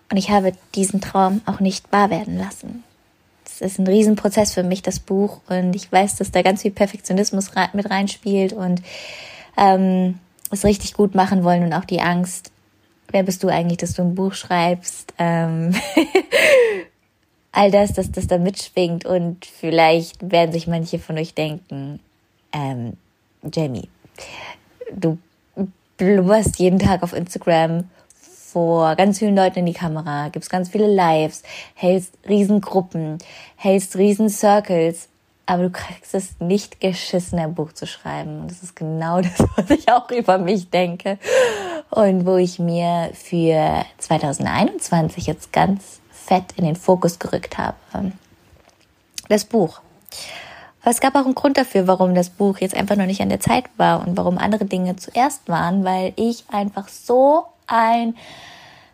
Und 0.09 0.17
ich 0.17 0.29
habe 0.29 0.53
diesen 0.75 1.01
Traum 1.01 1.41
auch 1.45 1.59
nicht 1.59 1.91
wahr 1.91 2.09
werden 2.09 2.37
lassen. 2.37 2.83
Es 3.45 3.61
ist 3.61 3.79
ein 3.79 3.87
Riesenprozess 3.87 4.53
für 4.53 4.63
mich, 4.63 4.81
das 4.81 4.99
Buch. 4.99 5.41
Und 5.49 5.75
ich 5.75 5.91
weiß, 5.91 6.15
dass 6.15 6.31
da 6.31 6.41
ganz 6.41 6.61
viel 6.61 6.71
Perfektionismus 6.71 7.51
mit 7.73 7.89
reinspielt 7.89 8.53
und 8.53 8.81
ähm, 9.57 10.19
es 10.51 10.63
richtig 10.63 10.93
gut 10.93 11.15
machen 11.15 11.43
wollen 11.43 11.63
und 11.63 11.73
auch 11.73 11.85
die 11.85 12.01
Angst, 12.01 12.51
wer 13.09 13.23
bist 13.23 13.43
du 13.43 13.49
eigentlich, 13.49 13.77
dass 13.77 13.93
du 13.93 14.01
ein 14.01 14.15
Buch 14.15 14.33
schreibst? 14.33 15.13
Ähm 15.17 15.73
all 17.57 17.71
das, 17.71 17.93
dass 17.93 18.11
das 18.11 18.27
da 18.27 18.37
mitschwingt 18.37 19.05
und 19.05 19.45
vielleicht 19.45 20.31
werden 20.31 20.51
sich 20.51 20.67
manche 20.67 20.99
von 20.99 21.17
euch 21.17 21.33
denken, 21.33 21.99
ähm, 22.53 22.97
Jamie, 23.51 23.89
du 24.93 25.17
blubberst 25.97 26.59
jeden 26.59 26.77
Tag 26.77 27.01
auf 27.01 27.13
Instagram 27.13 27.85
vor 28.57 28.95
ganz 28.95 29.19
vielen 29.19 29.35
Leuten 29.35 29.59
in 29.59 29.65
die 29.67 29.73
Kamera, 29.73 30.29
gibst 30.29 30.49
ganz 30.49 30.69
viele 30.69 30.87
Lives, 30.87 31.43
hältst 31.75 32.17
Riesengruppen, 32.27 33.19
hältst 33.55 33.95
Riesen-Circles, 33.95 35.09
aber 35.45 35.61
du 35.61 35.69
kriegst 35.69 36.15
es 36.15 36.39
nicht 36.39 36.81
geschissen, 36.81 37.37
ein 37.37 37.53
Buch 37.53 37.73
zu 37.73 37.85
schreiben. 37.85 38.41
Und 38.41 38.49
das 38.49 38.63
ist 38.63 38.75
genau 38.75 39.21
das, 39.21 39.45
was 39.55 39.69
ich 39.69 39.87
auch 39.91 40.09
über 40.09 40.39
mich 40.39 40.71
denke. 40.71 41.19
Und 41.91 42.25
wo 42.25 42.37
ich 42.37 42.57
mir 42.57 43.11
für 43.13 43.85
2021 43.99 45.27
jetzt 45.27 45.53
ganz 45.53 45.99
fett 46.09 46.53
in 46.55 46.65
den 46.65 46.75
Fokus 46.75 47.19
gerückt 47.19 47.59
habe. 47.59 47.77
Das 49.29 49.45
Buch. 49.45 49.81
Aber 50.81 50.89
es 50.89 50.99
gab 50.99 51.13
auch 51.13 51.25
einen 51.25 51.35
Grund 51.35 51.57
dafür, 51.57 51.87
warum 51.87 52.15
das 52.15 52.31
Buch 52.31 52.57
jetzt 52.57 52.73
einfach 52.73 52.95
noch 52.95 53.05
nicht 53.05 53.21
an 53.21 53.29
der 53.29 53.39
Zeit 53.39 53.65
war 53.77 54.07
und 54.07 54.17
warum 54.17 54.39
andere 54.39 54.65
Dinge 54.65 54.95
zuerst 54.95 55.47
waren, 55.47 55.85
weil 55.85 56.13
ich 56.15 56.43
einfach 56.49 56.87
so 56.87 57.45
ein 57.67 58.15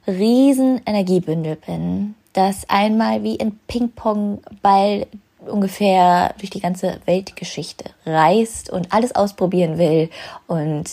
riesen 0.07 0.81
Energiebündel 0.85 1.55
bin, 1.55 2.15
das 2.33 2.69
einmal 2.69 3.23
wie 3.23 3.39
ein 3.39 3.59
Ping-Pong-Ball 3.67 5.07
ungefähr 5.45 6.33
durch 6.39 6.49
die 6.49 6.59
ganze 6.59 6.99
Weltgeschichte 7.05 7.85
reist 8.05 8.69
und 8.69 8.93
alles 8.93 9.15
ausprobieren 9.15 9.77
will 9.77 10.09
und 10.47 10.85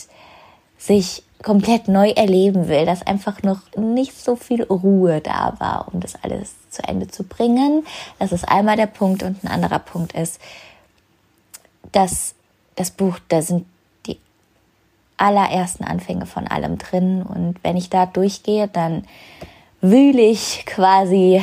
sich 0.77 1.23
komplett 1.43 1.89
neu 1.89 2.11
erleben 2.11 2.69
will, 2.69 2.85
dass 2.85 3.07
einfach 3.07 3.43
noch 3.43 3.61
nicht 3.77 4.17
so 4.19 4.37
viel 4.37 4.63
Ruhe 4.65 5.21
da 5.21 5.55
war, 5.59 5.89
um 5.93 6.01
das 6.01 6.15
alles 6.23 6.55
zu 6.69 6.83
Ende 6.87 7.09
zu 7.09 7.25
bringen. 7.25 7.87
Das 8.19 8.33
ist 8.33 8.49
einmal 8.49 8.77
der 8.77 8.87
Punkt 8.87 9.23
und 9.23 9.43
ein 9.43 9.49
anderer 9.49 9.79
Punkt 9.79 10.13
ist, 10.13 10.41
dass 11.93 12.35
das 12.77 12.91
Buch, 12.91 13.19
da 13.29 13.43
sind 13.43 13.67
allerersten 15.21 15.85
Anfänge 15.85 16.27
von 16.27 16.47
allem 16.47 16.79
drin 16.79 17.23
und 17.23 17.57
wenn 17.63 17.77
ich 17.77 17.91
da 17.91 18.07
durchgehe, 18.07 18.69
dann 18.69 19.05
wühle 19.81 20.23
ich 20.23 20.65
quasi 20.67 21.43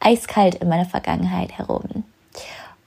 eiskalt 0.00 0.56
in 0.56 0.68
meiner 0.68 0.86
Vergangenheit 0.86 1.52
herum. 1.52 2.04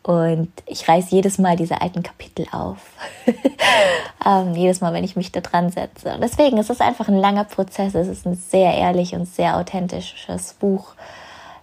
Und 0.03 0.51
ich 0.65 0.87
reiß 0.87 1.11
jedes 1.11 1.37
Mal 1.37 1.55
diese 1.55 1.81
alten 1.81 2.01
Kapitel 2.01 2.47
auf. 2.51 2.77
ähm, 4.25 4.55
jedes 4.55 4.81
Mal, 4.81 4.93
wenn 4.93 5.03
ich 5.03 5.15
mich 5.15 5.31
da 5.31 5.41
dran 5.41 5.69
setze. 5.69 6.15
Und 6.15 6.21
deswegen 6.21 6.57
ist 6.57 6.71
es 6.71 6.81
einfach 6.81 7.07
ein 7.07 7.17
langer 7.17 7.43
Prozess. 7.43 7.93
Es 7.93 8.07
ist 8.07 8.25
ein 8.25 8.35
sehr 8.35 8.73
ehrlich 8.73 9.13
und 9.13 9.27
sehr 9.27 9.57
authentisches 9.57 10.53
Buch. 10.53 10.93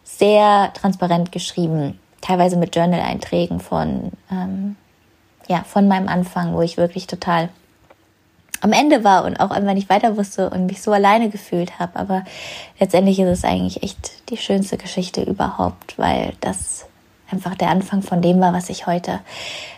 Sehr 0.05 0.73
transparent 0.75 1.33
geschrieben. 1.33 1.99
Teilweise 2.21 2.57
mit 2.57 2.77
Journal-Einträgen 2.77 3.59
von, 3.59 4.13
ähm, 4.31 4.77
ja, 5.49 5.65
von 5.65 5.89
meinem 5.89 6.09
Anfang, 6.09 6.55
wo 6.55 6.63
ich 6.63 6.77
wirklich 6.77 7.09
total 7.09 7.49
am 8.61 8.73
Ende 8.73 9.05
war 9.05 9.25
und 9.25 9.39
auch 9.39 9.51
einfach 9.51 9.75
nicht 9.75 9.89
weiter 9.89 10.17
wusste 10.17 10.51
und 10.51 10.67
mich 10.67 10.83
so 10.83 10.93
alleine 10.93 11.31
gefühlt 11.31 11.79
habe. 11.79 11.99
Aber 11.99 12.25
letztendlich 12.79 13.19
ist 13.19 13.29
es 13.29 13.45
eigentlich 13.45 13.83
echt 13.83 14.29
die 14.31 14.37
schönste 14.37 14.77
Geschichte 14.77 15.23
überhaupt, 15.23 15.99
weil 15.99 16.33
das 16.41 16.87
einfach 17.31 17.55
der 17.55 17.71
Anfang 17.71 18.03
von 18.03 18.23
dem 18.23 18.41
war, 18.41 18.53
was 18.53 18.71
ich 18.71 18.87
heute 18.87 19.21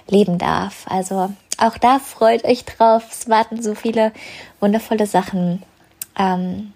leben 0.09 0.39
darf. 0.39 0.87
Also 0.89 1.31
auch 1.59 1.79
da 1.79 1.99
freut 1.99 2.45
euch 2.45 2.65
drauf. 2.65 3.05
Es 3.11 3.29
warten 3.29 3.63
so 3.63 3.75
viele 3.75 4.13
wundervolle 4.61 5.07
Sachen 5.07 5.63
ähm, 6.19 6.73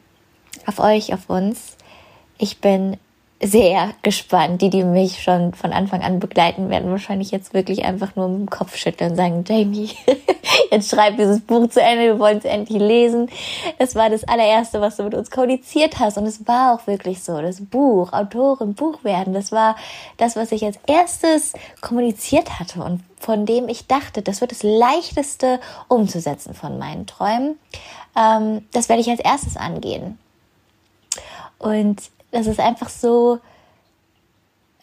auf 0.67 0.79
euch, 0.79 1.15
auf 1.15 1.31
uns. 1.31 1.77
Ich 2.39 2.61
bin 2.61 2.99
sehr 3.45 3.93
gespannt. 4.03 4.63
Die, 4.63 4.71
die 4.71 4.85
mich 4.85 5.23
schon 5.23 5.55
von 5.55 5.73
Anfang 5.73 6.03
an 6.03 6.19
begleiten, 6.19 6.71
werden 6.71 6.91
wahrscheinlich 6.91 7.31
jetzt 7.31 7.55
wirklich 7.55 7.85
einfach 7.85 8.17
nur 8.17 8.29
mit 8.29 8.41
dem 8.41 8.51
Kopf 8.51 8.77
schütteln 8.77 9.11
und 9.11 9.17
sagen, 9.17 9.45
Jamie, 9.47 9.91
jetzt 10.71 10.91
schreib 10.91 11.17
dieses 11.17 11.41
Buch 11.41 11.69
zu 11.69 11.81
Ende, 11.81 12.05
wir 12.05 12.19
wollen 12.19 12.39
es 12.39 12.45
endlich 12.45 12.79
lesen. 12.79 13.29
Das 13.79 13.95
war 13.95 14.11
das 14.11 14.25
allererste, 14.25 14.81
was 14.81 14.97
du 14.97 15.05
mit 15.05 15.15
uns 15.15 15.31
kommuniziert 15.31 15.99
hast. 15.99 16.17
Und 16.17 16.27
es 16.27 16.47
war 16.47 16.75
auch 16.75 16.87
wirklich 16.87 17.23
so. 17.23 17.41
Das 17.41 17.61
Buch, 17.61 18.13
Autorin, 18.13 18.75
Buch 18.75 19.05
werden, 19.05 19.35
das 19.35 19.53
war 19.53 19.77
das, 20.17 20.37
was 20.37 20.53
ich 20.53 20.65
als 20.65 20.79
erstes 20.87 21.53
kommuniziert 21.81 22.59
hatte 22.59 22.83
und 22.83 23.03
von 23.19 23.47
dem 23.47 23.69
ich 23.69 23.87
dachte, 23.87 24.21
das 24.21 24.43
wird 24.43 24.51
das 24.51 24.63
leichteste 24.63 25.59
umzusetzen 25.89 26.53
von 26.55 26.79
meinen 26.79 27.07
Träumen. 27.07 27.59
Ähm, 28.17 28.67
das 28.73 28.89
werde 28.89 29.01
ich 29.01 29.09
als 29.09 29.21
erstes 29.21 29.57
angehen. 29.57 30.19
Und 31.59 32.03
das 32.35 32.47
ist 32.47 32.61
einfach 32.61 32.89
so 32.89 33.39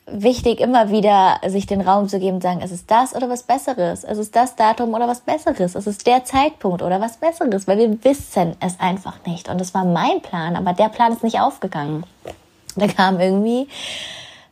wichtig, 0.08 0.60
immer 0.60 0.90
wieder 0.90 1.40
sich 1.48 1.68
den 1.68 1.82
Raum 1.82 2.08
zu 2.08 2.20
geben 2.20 2.36
und 2.36 2.44
sagen, 2.44 2.62
es 2.64 2.72
ist 2.72 2.90
das 2.90 3.16
oder 3.16 3.30
was 3.30 3.44
Besseres, 3.44 4.04
es 4.04 4.18
ist 4.18 4.36
das 4.36 4.56
Datum 4.56 4.94
oder 4.94 5.08
was 5.08 5.22
Besseres, 5.22 5.76
es 5.76 5.88
ist 5.88 6.08
der 6.08 6.24
Zeitpunkt 6.26 6.82
oder 6.82 7.00
was 7.00 7.18
Besseres, 7.18 7.68
weil 7.68 7.78
wir 7.78 8.04
wissen 8.04 8.56
es 8.60 8.80
einfach 8.80 9.26
nicht. 9.26 9.50
Und 9.50 9.60
das 9.60 9.74
war 9.74 9.86
mein 9.86 10.22
Plan, 10.22 10.56
aber 10.56 10.74
der 10.74 10.90
Plan 10.90 11.14
ist 11.14 11.24
nicht 11.24 11.40
aufgegangen. 11.40 12.06
Da 12.76 12.88
kam 12.88 13.20
irgendwie 13.20 13.68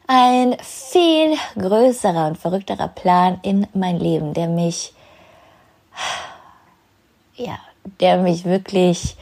ein 0.08 0.58
viel 0.62 1.36
größerer 1.58 2.28
und 2.28 2.38
verrückterer 2.38 2.90
Plan 2.90 3.40
in 3.42 3.68
mein 3.74 3.98
Leben, 3.98 4.34
der 4.34 4.48
mich, 4.48 4.94
ja, 7.36 7.58
der 8.02 8.18
mich 8.18 8.44
wirklich 8.44 9.16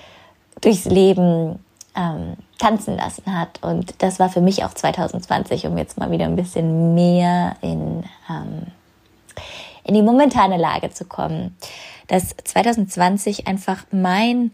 durchs 0.61 0.85
Leben 0.85 1.63
ähm, 1.95 2.37
tanzen 2.57 2.95
lassen 2.97 3.37
hat. 3.37 3.61
Und 3.61 4.01
das 4.01 4.19
war 4.19 4.29
für 4.29 4.41
mich 4.41 4.63
auch 4.63 4.73
2020, 4.73 5.65
um 5.67 5.77
jetzt 5.77 5.97
mal 5.97 6.11
wieder 6.11 6.25
ein 6.25 6.35
bisschen 6.35 6.93
mehr 6.93 7.55
in, 7.61 8.03
ähm, 8.29 8.67
in 9.83 9.93
die 9.93 10.01
momentane 10.01 10.57
Lage 10.57 10.91
zu 10.91 11.05
kommen. 11.05 11.55
Dass 12.07 12.35
2020 12.43 13.47
einfach 13.47 13.85
mein 13.91 14.51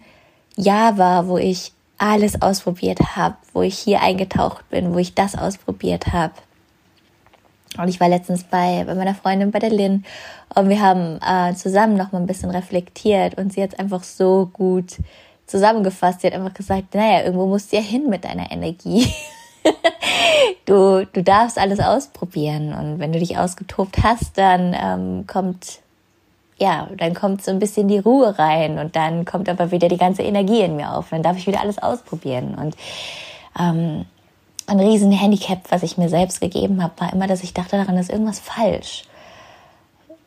Jahr 0.55 0.97
war, 0.97 1.27
wo 1.27 1.37
ich 1.37 1.71
alles 1.97 2.41
ausprobiert 2.41 3.15
habe, 3.15 3.35
wo 3.53 3.61
ich 3.61 3.77
hier 3.77 4.01
eingetaucht 4.01 4.69
bin, 4.69 4.93
wo 4.93 4.97
ich 4.97 5.13
das 5.13 5.35
ausprobiert 5.37 6.07
habe. 6.07 6.33
Und 7.77 7.87
ich 7.87 7.99
war 7.99 8.09
letztens 8.09 8.43
bei, 8.43 8.83
bei 8.85 8.93
meiner 8.93 9.15
Freundin, 9.15 9.51
bei 9.51 9.59
der 9.59 9.71
Lynn, 9.71 10.03
und 10.55 10.69
wir 10.69 10.81
haben 10.81 11.19
äh, 11.27 11.55
zusammen 11.55 11.97
noch 11.97 12.11
mal 12.11 12.19
ein 12.19 12.27
bisschen 12.27 12.51
reflektiert 12.51 13.37
und 13.37 13.53
sie 13.53 13.63
hat 13.63 13.79
einfach 13.79 14.03
so 14.03 14.49
gut 14.53 14.97
zusammengefasst. 15.47 16.21
Sie 16.21 16.27
hat 16.27 16.34
einfach 16.34 16.53
gesagt, 16.53 16.95
naja, 16.95 17.23
irgendwo 17.23 17.45
musst 17.45 17.71
du 17.71 17.77
ja 17.77 17.82
hin 17.82 18.10
mit 18.10 18.25
deiner 18.25 18.51
Energie. 18.51 19.08
du, 20.65 21.06
du 21.12 21.23
darfst 21.23 21.58
alles 21.58 21.79
ausprobieren 21.79 22.73
und 22.73 22.99
wenn 22.99 23.13
du 23.13 23.19
dich 23.19 23.38
ausgetobt 23.38 24.03
hast, 24.03 24.38
dann 24.38 24.75
ähm, 24.79 25.27
kommt 25.27 25.79
ja, 26.58 26.88
dann 26.97 27.13
kommt 27.13 27.43
so 27.43 27.51
ein 27.51 27.60
bisschen 27.60 27.88
die 27.88 27.97
Ruhe 27.97 28.38
rein 28.38 28.77
und 28.77 28.95
dann 28.95 29.25
kommt 29.25 29.49
aber 29.49 29.71
wieder 29.71 29.89
die 29.89 29.97
ganze 29.97 30.21
Energie 30.21 30.62
in 30.62 30.75
mir 30.75 30.93
auf. 30.93 31.10
Dann 31.10 31.23
darf 31.23 31.38
ich 31.38 31.47
wieder 31.47 31.62
alles 31.62 31.79
ausprobieren 31.79 32.56
und 32.56 32.75
ähm, 33.60 34.06
ein 34.67 34.79
riesen 34.79 35.12
Handicap, 35.12 35.60
was 35.69 35.84
ich 35.84 35.97
mir 35.97 36.10
selbst 36.10 36.39
gegeben 36.39 36.82
habe, 36.82 36.93
war 36.99 37.12
immer, 37.12 37.27
dass 37.27 37.43
ich 37.43 37.53
dachte, 37.53 37.77
daran 37.77 37.97
ist 37.97 38.10
irgendwas 38.10 38.39
falsch. 38.39 39.03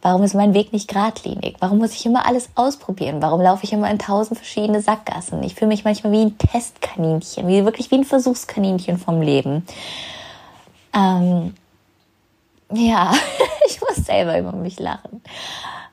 Warum 0.03 0.23
ist 0.23 0.35
mein 0.35 0.55
Weg 0.55 0.73
nicht 0.73 0.89
geradlinig? 0.89 1.57
Warum 1.59 1.79
muss 1.79 1.93
ich 1.93 2.07
immer 2.07 2.27
alles 2.27 2.49
ausprobieren? 2.55 3.21
Warum 3.23 3.41
laufe 3.41 3.65
ich 3.65 3.73
immer 3.73 3.91
in 3.91 3.99
tausend 3.99 4.39
verschiedene 4.39 4.81
Sackgassen? 4.81 5.43
Ich 5.43 5.55
fühle 5.55 5.69
mich 5.69 5.85
manchmal 5.85 6.13
wie 6.13 6.23
ein 6.23 6.39
Testkaninchen, 6.39 7.49
wie 7.49 7.65
wirklich 7.65 7.91
wie 7.91 7.97
ein 7.97 8.05
Versuchskaninchen 8.05 8.99
vom 8.99 9.21
Leben. 9.23 9.67
Ähm, 10.95 11.55
ja, 12.73 13.13
ich 13.67 13.81
muss 13.81 13.97
selber 13.97 14.39
über 14.39 14.53
mich 14.53 14.79
lachen. 14.79 15.23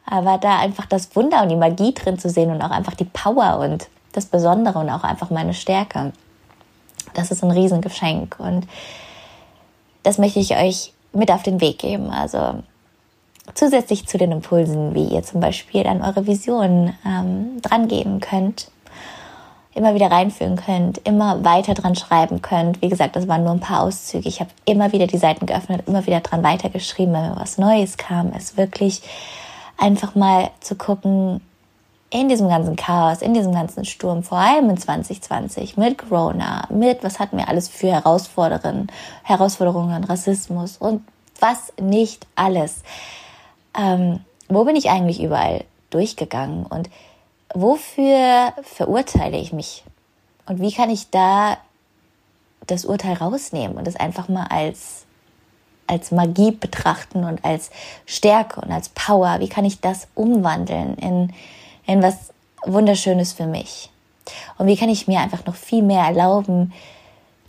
Aber 0.05 0.37
da 0.37 0.59
einfach 0.59 0.85
das 0.85 1.15
Wunder 1.15 1.41
und 1.41 1.49
die 1.49 1.55
Magie 1.55 1.93
drin 1.93 2.19
zu 2.19 2.29
sehen 2.29 2.51
und 2.51 2.61
auch 2.61 2.71
einfach 2.71 2.93
die 2.93 3.05
Power 3.05 3.59
und 3.59 3.87
das 4.11 4.25
Besondere 4.25 4.79
und 4.79 4.89
auch 4.89 5.03
einfach 5.03 5.29
meine 5.29 5.53
Stärke. 5.53 6.11
Das 7.13 7.31
ist 7.31 7.43
ein 7.43 7.51
Riesengeschenk 7.51 8.35
und 8.39 8.67
das 10.03 10.17
möchte 10.17 10.39
ich 10.39 10.55
euch 10.55 10.93
mit 11.13 11.31
auf 11.31 11.43
den 11.43 11.61
Weg 11.61 11.79
geben. 11.79 12.09
Also 12.09 12.63
zusätzlich 13.53 14.07
zu 14.07 14.17
den 14.17 14.31
Impulsen, 14.31 14.95
wie 14.95 15.05
ihr 15.05 15.23
zum 15.23 15.39
Beispiel 15.39 15.85
an 15.85 16.01
eure 16.01 16.27
Vision 16.27 16.93
ähm, 17.05 17.61
drangehen 17.61 18.19
könnt, 18.19 18.71
immer 19.75 19.95
wieder 19.95 20.11
reinfühlen 20.11 20.55
könnt, 20.55 20.99
immer 20.99 21.43
weiter 21.43 21.73
dran 21.73 21.95
schreiben 21.95 22.41
könnt. 22.41 22.81
Wie 22.81 22.89
gesagt, 22.89 23.15
das 23.15 23.27
waren 23.27 23.43
nur 23.43 23.53
ein 23.53 23.59
paar 23.59 23.81
Auszüge. 23.81 24.29
Ich 24.29 24.39
habe 24.39 24.51
immer 24.65 24.91
wieder 24.91 25.07
die 25.07 25.17
Seiten 25.17 25.45
geöffnet, 25.45 25.83
immer 25.87 26.05
wieder 26.05 26.19
dran 26.19 26.43
weitergeschrieben, 26.43 27.13
wenn 27.13 27.29
mir 27.29 27.35
was 27.35 27.57
Neues 27.57 27.97
kam. 27.97 28.31
Es 28.35 28.55
wirklich 28.55 29.01
einfach 29.77 30.15
mal 30.15 30.51
zu 30.59 30.75
gucken, 30.75 31.41
in 32.13 32.29
diesem 32.29 32.47
ganzen 32.47 32.75
Chaos, 32.75 33.23
in 33.23 33.33
diesem 33.33 33.53
ganzen 33.53 33.85
Sturm, 33.85 34.21
vor 34.21 34.37
allem 34.37 34.69
in 34.69 34.77
2020, 34.77 35.77
mit 35.77 35.97
Corona, 35.97 36.67
mit 36.69 37.03
was 37.03 37.19
hatten 37.19 37.37
wir 37.37 37.49
alles 37.49 37.67
für 37.67 37.87
Herausforderungen, 37.87 38.87
Herausforderungen, 39.23 40.03
Rassismus 40.03 40.77
und 40.77 41.01
was 41.39 41.73
nicht 41.81 42.27
alles. 42.35 42.83
Ähm, 43.77 44.19
wo 44.49 44.65
bin 44.65 44.75
ich 44.75 44.89
eigentlich 44.89 45.21
überall 45.21 45.63
durchgegangen 45.89 46.65
und 46.65 46.89
wofür 47.53 48.53
verurteile 48.61 49.37
ich 49.37 49.53
mich? 49.53 49.83
Und 50.45 50.59
wie 50.59 50.71
kann 50.71 50.89
ich 50.89 51.09
da 51.09 51.57
das 52.67 52.85
Urteil 52.85 53.13
rausnehmen 53.15 53.77
und 53.77 53.87
es 53.87 53.95
einfach 53.95 54.29
mal 54.29 54.47
als, 54.49 55.05
als 55.87 56.11
Magie 56.11 56.51
betrachten 56.51 57.23
und 57.23 57.43
als 57.45 57.71
Stärke 58.05 58.61
und 58.61 58.71
als 58.71 58.89
Power? 58.89 59.39
Wie 59.39 59.49
kann 59.49 59.65
ich 59.65 59.79
das 59.79 60.07
umwandeln 60.15 60.95
in, 60.95 61.33
in 61.85 62.01
was 62.01 62.31
Wunderschönes 62.65 63.33
für 63.33 63.47
mich? 63.47 63.89
Und 64.57 64.67
wie 64.67 64.77
kann 64.77 64.89
ich 64.89 65.07
mir 65.07 65.19
einfach 65.19 65.45
noch 65.45 65.55
viel 65.55 65.83
mehr 65.83 66.03
erlauben, 66.03 66.73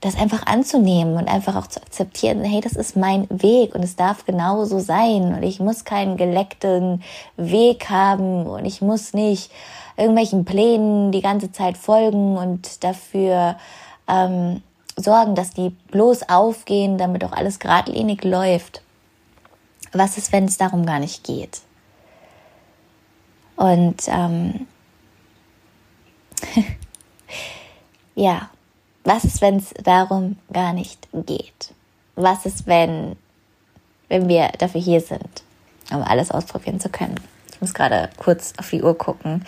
das 0.05 0.17
einfach 0.17 0.47
anzunehmen 0.47 1.17
und 1.17 1.29
einfach 1.29 1.57
auch 1.57 1.67
zu 1.67 1.81
akzeptieren, 1.81 2.45
hey, 2.45 2.61
das 2.61 2.75
ist 2.75 2.95
mein 2.95 3.27
Weg 3.31 3.75
und 3.75 3.83
es 3.83 3.97
darf 3.97 4.27
genauso 4.27 4.79
sein 4.79 5.35
und 5.35 5.43
ich 5.43 5.61
muss 5.61 5.87
keinen 5.87 6.19
geleckten 6.19 7.03
Weg 7.39 7.89
haben 7.89 8.47
und 8.47 8.67
ich 8.67 8.83
muss 8.83 9.15
nicht 9.15 9.51
irgendwelchen 9.97 10.45
Plänen 10.45 11.11
die 11.11 11.23
ganze 11.23 11.53
Zeit 11.53 11.79
folgen 11.79 12.37
und 12.37 12.85
dafür 12.85 13.57
ähm, 14.07 14.63
sorgen, 14.95 15.35
dass 15.35 15.53
die 15.53 15.71
bloß 15.71 16.29
aufgehen, 16.29 16.99
damit 16.99 17.25
auch 17.25 17.33
alles 17.33 17.59
geradlinig 17.59 18.25
läuft. 18.25 18.83
Was 19.93 20.19
ist, 20.19 20.33
wenn 20.33 20.45
es 20.45 20.59
darum 20.59 20.85
gar 20.85 20.99
nicht 20.99 21.25
geht? 21.25 21.63
Und 23.57 24.03
ähm, 24.09 24.67
ja, 28.15 28.51
was 29.05 29.25
ist, 29.25 29.41
wenn 29.41 29.57
es 29.57 29.73
darum 29.83 30.37
gar 30.53 30.73
nicht 30.73 31.09
geht? 31.13 31.73
Was 32.17 32.47
ist, 32.47 32.67
wenn, 32.67 33.17
wenn 34.09 34.29
wir 34.29 34.49
dafür 34.59 34.81
hier 34.81 35.01
sind, 35.01 35.43
um 35.91 36.03
alles 36.03 36.31
ausprobieren 36.31 36.81
zu 36.81 36.89
können? 36.89 37.21
Ich 37.53 37.61
muss 37.61 37.75
gerade 37.75 38.11
kurz 38.17 38.55
auf 38.59 38.71
die 38.71 38.83
Uhr 38.83 38.97
gucken. 38.97 39.45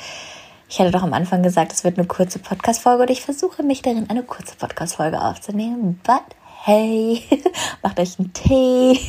Ich 0.69 0.79
hatte 0.79 0.91
doch 0.91 1.03
am 1.03 1.15
Anfang 1.15 1.43
gesagt, 1.43 1.73
es 1.73 1.85
wird 1.85 1.99
eine 1.99 2.07
kurze 2.07 2.39
Podcast-Folge 2.39 3.03
und 3.05 3.11
ich 3.11 3.23
versuche 3.23 3.63
mich 3.63 3.83
darin, 3.83 4.11
eine 4.11 4.23
kurze 4.23 4.57
Podcast-Folge 4.57 5.21
aufzunehmen. 5.21 6.01
But 6.05 6.23
hey, 6.65 7.23
macht 7.83 7.99
euch 7.99 8.19
einen 8.19 8.33
Tee. 8.33 9.01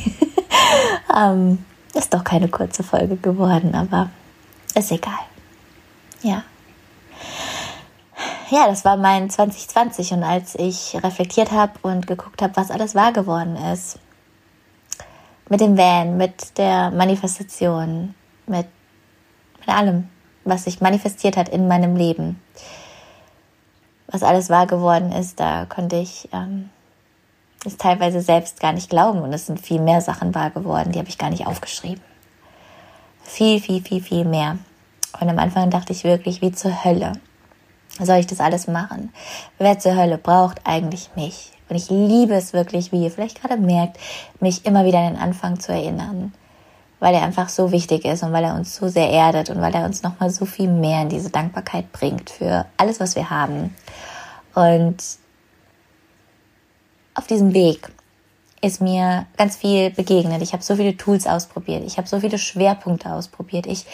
ähm, 1.14 1.64
ist 1.94 2.14
doch 2.14 2.24
keine 2.24 2.48
kurze 2.48 2.82
Folge 2.82 3.16
geworden, 3.16 3.74
aber 3.74 4.10
ist 4.74 4.92
egal. 4.92 5.18
Ja 6.22 6.44
ja, 8.50 8.66
das 8.66 8.84
war 8.84 8.96
mein 8.96 9.28
2020 9.28 10.12
und 10.12 10.22
als 10.22 10.54
ich 10.54 10.96
reflektiert 11.02 11.50
habe 11.50 11.72
und 11.82 12.06
geguckt 12.06 12.40
habe, 12.40 12.56
was 12.56 12.70
alles 12.70 12.94
wahr 12.94 13.12
geworden 13.12 13.56
ist, 13.56 13.98
mit 15.48 15.60
dem 15.60 15.76
Van, 15.76 16.16
mit 16.16 16.56
der 16.58 16.90
Manifestation, 16.90 18.14
mit, 18.46 18.66
mit 19.60 19.68
allem, 19.68 20.08
was 20.44 20.64
sich 20.64 20.80
manifestiert 20.80 21.36
hat 21.36 21.48
in 21.48 21.68
meinem 21.68 21.96
Leben, 21.96 22.40
was 24.06 24.22
alles 24.22 24.48
wahr 24.48 24.66
geworden 24.66 25.12
ist, 25.12 25.38
da 25.40 25.66
konnte 25.66 25.96
ich 25.96 26.28
ähm, 26.32 26.70
es 27.64 27.76
teilweise 27.76 28.20
selbst 28.20 28.60
gar 28.60 28.72
nicht 28.72 28.88
glauben 28.88 29.20
und 29.20 29.32
es 29.32 29.46
sind 29.46 29.60
viel 29.60 29.80
mehr 29.80 30.00
Sachen 30.00 30.34
wahr 30.34 30.50
geworden, 30.50 30.92
die 30.92 30.98
habe 30.98 31.08
ich 31.08 31.18
gar 31.18 31.30
nicht 31.30 31.46
aufgeschrieben. 31.46 32.02
Viel, 33.24 33.60
viel, 33.60 33.82
viel, 33.82 34.00
viel 34.00 34.24
mehr. 34.24 34.58
Und 35.20 35.28
am 35.28 35.38
Anfang 35.38 35.68
dachte 35.68 35.92
ich 35.92 36.04
wirklich, 36.04 36.40
wie 36.40 36.52
zur 36.52 36.84
Hölle 36.84 37.12
soll 38.06 38.18
ich 38.18 38.26
das 38.26 38.40
alles 38.40 38.66
machen? 38.66 39.12
Wer 39.58 39.78
zur 39.78 39.96
Hölle 39.96 40.18
braucht 40.18 40.60
eigentlich 40.64 41.10
mich? 41.16 41.52
Und 41.68 41.76
ich 41.76 41.90
liebe 41.90 42.34
es 42.34 42.52
wirklich, 42.52 42.92
wie 42.92 43.04
ihr 43.04 43.10
vielleicht 43.10 43.42
gerade 43.42 43.56
merkt, 43.56 43.98
mich 44.40 44.64
immer 44.64 44.84
wieder 44.84 44.98
an 44.98 45.14
den 45.14 45.22
Anfang 45.22 45.60
zu 45.60 45.72
erinnern, 45.72 46.32
weil 46.98 47.14
er 47.14 47.22
einfach 47.22 47.48
so 47.48 47.72
wichtig 47.72 48.04
ist 48.04 48.22
und 48.22 48.32
weil 48.32 48.44
er 48.44 48.54
uns 48.54 48.74
so 48.74 48.88
sehr 48.88 49.10
erdet 49.10 49.50
und 49.50 49.60
weil 49.60 49.74
er 49.74 49.84
uns 49.84 50.02
nochmal 50.02 50.30
so 50.30 50.46
viel 50.46 50.68
mehr 50.68 51.02
in 51.02 51.08
diese 51.08 51.30
Dankbarkeit 51.30 51.92
bringt 51.92 52.30
für 52.30 52.64
alles, 52.76 53.00
was 53.00 53.16
wir 53.16 53.28
haben. 53.28 53.74
Und 54.54 54.96
auf 57.14 57.26
diesem 57.26 57.52
Weg 57.52 57.90
ist 58.60 58.80
mir 58.80 59.26
ganz 59.36 59.56
viel 59.56 59.90
begegnet. 59.90 60.42
Ich 60.42 60.52
habe 60.52 60.62
so 60.62 60.74
viele 60.76 60.96
Tools 60.96 61.26
ausprobiert. 61.26 61.84
Ich 61.84 61.96
habe 61.98 62.08
so 62.08 62.20
viele 62.20 62.38
Schwerpunkte 62.38 63.12
ausprobiert. 63.12 63.66
Ich 63.66 63.86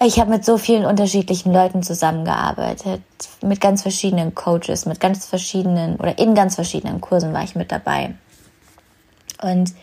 ich 0.00 0.20
habe 0.20 0.30
mit 0.30 0.44
so 0.44 0.58
vielen 0.58 0.84
unterschiedlichen 0.84 1.52
Leuten 1.52 1.82
zusammengearbeitet, 1.82 3.02
mit 3.40 3.60
ganz 3.60 3.82
verschiedenen 3.82 4.34
Coaches, 4.34 4.86
mit 4.86 5.00
ganz 5.00 5.26
verschiedenen 5.26 5.96
oder 5.96 6.18
in 6.18 6.34
ganz 6.34 6.54
verschiedenen 6.54 7.00
Kursen 7.00 7.32
war 7.32 7.42
ich 7.42 7.54
mit 7.54 7.72
dabei. 7.72 8.14
Und 9.42 9.74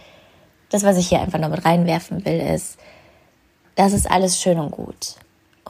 das, 0.69 0.84
was 0.84 0.97
ich 0.97 1.10
hier 1.10 1.21
einfach 1.21 1.39
noch 1.39 1.49
mit 1.49 1.65
reinwerfen 1.65 2.26
will, 2.26 2.39
ist, 2.39 2.78
das 3.76 3.93
ist 3.93 4.10
alles 4.10 4.39
schön 4.39 4.60
und 4.60 4.71
gut. 4.71 5.15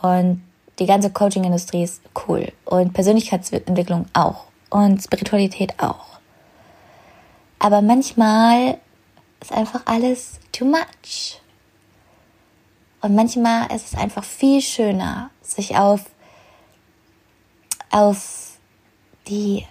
Und 0.01 0.43
die 0.79 0.85
ganze 0.85 1.09
Coaching-Industrie 1.11 1.83
ist 1.83 2.01
cool. 2.27 2.51
Und 2.65 2.93
Persönlichkeitsentwicklung 2.93 4.05
auch. 4.13 4.45
Und 4.69 5.01
Spiritualität 5.03 5.79
auch. 5.79 6.19
Aber 7.59 7.81
manchmal 7.81 8.79
ist 9.39 9.53
einfach 9.53 9.81
alles 9.85 10.39
too 10.51 10.65
much. 10.65 11.39
Und 13.03 13.15
manchmal 13.15 13.69
ist 13.75 13.91
es 13.91 13.99
einfach 13.99 14.23
viel 14.23 14.61
schöner, 14.61 15.29
sich 15.41 15.75
auf, 15.75 16.05
auf 17.91 18.57
die 19.27 19.65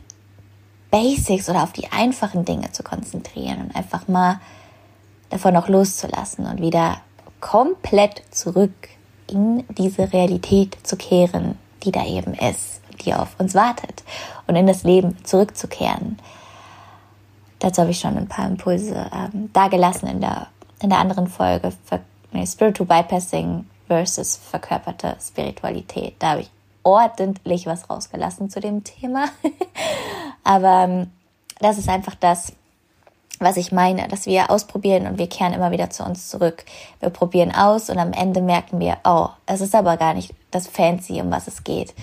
Basics 0.91 1.49
oder 1.49 1.63
auf 1.63 1.73
die 1.73 1.91
einfachen 1.91 2.45
Dinge 2.45 2.71
zu 2.73 2.83
konzentrieren 2.83 3.63
und 3.63 3.75
einfach 3.75 4.07
mal 4.07 4.39
davon 5.31 5.57
auch 5.57 5.69
loszulassen 5.69 6.45
und 6.45 6.61
wieder 6.61 6.99
komplett 7.41 8.23
zurück 8.31 8.75
in 9.29 9.65
diese 9.79 10.13
Realität 10.13 10.77
zu 10.83 10.99
kehren, 10.99 11.59
die 11.85 11.91
da 11.91 12.05
eben 12.05 12.35
ist, 12.35 12.83
die 13.03 13.15
auf 13.15 13.41
uns 13.41 13.55
wartet 13.55 14.05
und 14.47 14.57
in 14.57 14.67
das 14.67 14.83
Leben 14.83 15.25
zurückzukehren. 15.25 16.19
Dazu 17.61 17.81
habe 17.81 17.93
ich 17.93 17.99
schon 17.99 18.19
ein 18.19 18.29
paar 18.29 18.47
Impulse 18.47 19.11
ähm, 19.11 19.51
dagelassen 19.55 20.07
in 20.09 20.21
der, 20.21 20.49
in 20.83 20.91
der 20.91 20.99
anderen 20.99 21.29
Folge. 21.29 21.73
Ver 21.87 22.01
Spiritual 22.47 22.87
Bypassing 22.87 23.67
versus 23.87 24.37
verkörperte 24.37 25.17
Spiritualität. 25.21 26.15
Da 26.19 26.31
habe 26.31 26.41
ich 26.43 26.51
ordentlich 26.83 27.67
was 27.67 27.89
rausgelassen 27.89 28.51
zu 28.51 28.61
dem 28.61 28.85
Thema. 28.85 29.27
Aber 30.45 30.85
ähm, 30.85 31.11
das 31.61 31.79
ist 31.79 31.89
einfach 31.89 32.15
das, 32.15 32.53
was 33.39 33.57
ich 33.57 33.73
meine, 33.73 34.09
dass 34.09 34.27
wir 34.27 34.51
ausprobieren 34.51 35.07
und 35.07 35.19
wir 35.19 35.29
kehren 35.29 35.53
immer 35.53 35.71
wieder 35.71 35.91
zu 35.91 36.05
uns 36.05 36.29
zurück. 36.29 36.65
Wir 37.01 37.11
probieren 37.11 37.53
aus 37.55 37.91
und 37.91 37.99
am 37.99 38.13
Ende 38.13 38.41
merken 38.41 38.79
wir, 38.81 38.99
oh, 39.05 39.29
es 39.47 39.61
ist 39.61 39.75
aber 39.75 39.97
gar 39.97 40.15
nicht 40.15 40.33
das 40.51 40.69
Fancy, 40.69 41.21
um 41.21 41.31
was 41.31 41.49
es 41.49 41.65
geht. 41.65 41.95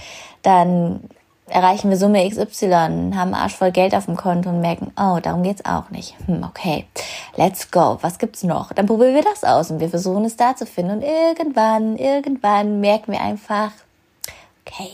Dann 0.41 1.01
erreichen 1.49 1.89
wir 1.89 1.97
Summe 1.97 2.27
XY, 2.29 3.11
haben 3.15 3.33
Arsch 3.33 3.55
voll 3.55 3.71
Geld 3.71 3.93
auf 3.95 4.05
dem 4.05 4.15
Konto 4.15 4.49
und 4.49 4.61
merken, 4.61 4.91
oh, 4.99 5.19
darum 5.21 5.43
geht's 5.43 5.65
auch 5.65 5.89
nicht. 5.89 6.15
Hm, 6.25 6.43
okay, 6.43 6.85
let's 7.35 7.71
go. 7.71 7.97
Was 8.01 8.17
gibt's 8.17 8.43
noch? 8.43 8.73
Dann 8.73 8.85
probieren 8.85 9.15
wir 9.15 9.23
das 9.23 9.43
aus 9.43 9.71
und 9.71 9.79
wir 9.79 9.89
versuchen 9.89 10.25
es 10.25 10.37
da 10.37 10.55
zu 10.55 10.65
finden 10.65 10.97
und 10.97 11.01
irgendwann, 11.01 11.97
irgendwann 11.97 12.79
merken 12.79 13.11
wir 13.11 13.21
einfach, 13.21 13.71
okay, 14.65 14.91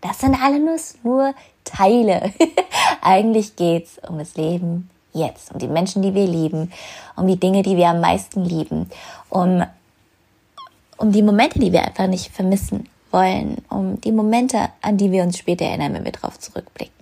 das 0.00 0.20
sind 0.20 0.36
alles 0.40 0.98
nur 1.02 1.34
Teile. 1.64 2.32
Eigentlich 3.02 3.56
geht's 3.56 3.98
um 4.08 4.18
das 4.18 4.36
Leben 4.36 4.90
jetzt, 5.12 5.52
um 5.52 5.58
die 5.58 5.68
Menschen, 5.68 6.02
die 6.02 6.14
wir 6.14 6.26
lieben, 6.26 6.72
um 7.16 7.26
die 7.26 7.38
Dinge, 7.38 7.62
die 7.62 7.76
wir 7.76 7.88
am 7.88 8.00
meisten 8.00 8.44
lieben, 8.44 8.90
um, 9.28 9.64
um 10.96 11.12
die 11.12 11.22
Momente, 11.22 11.58
die 11.58 11.72
wir 11.72 11.82
einfach 11.82 12.06
nicht 12.06 12.32
vermissen 12.32 12.88
wollen, 13.12 13.62
um 13.68 14.00
die 14.00 14.12
Momente, 14.12 14.70
an 14.82 14.96
die 14.96 15.10
wir 15.10 15.22
uns 15.22 15.38
später 15.38 15.64
erinnern, 15.64 15.94
wenn 15.94 16.04
wir 16.04 16.12
darauf 16.12 16.38
zurückblicken. 16.38 16.94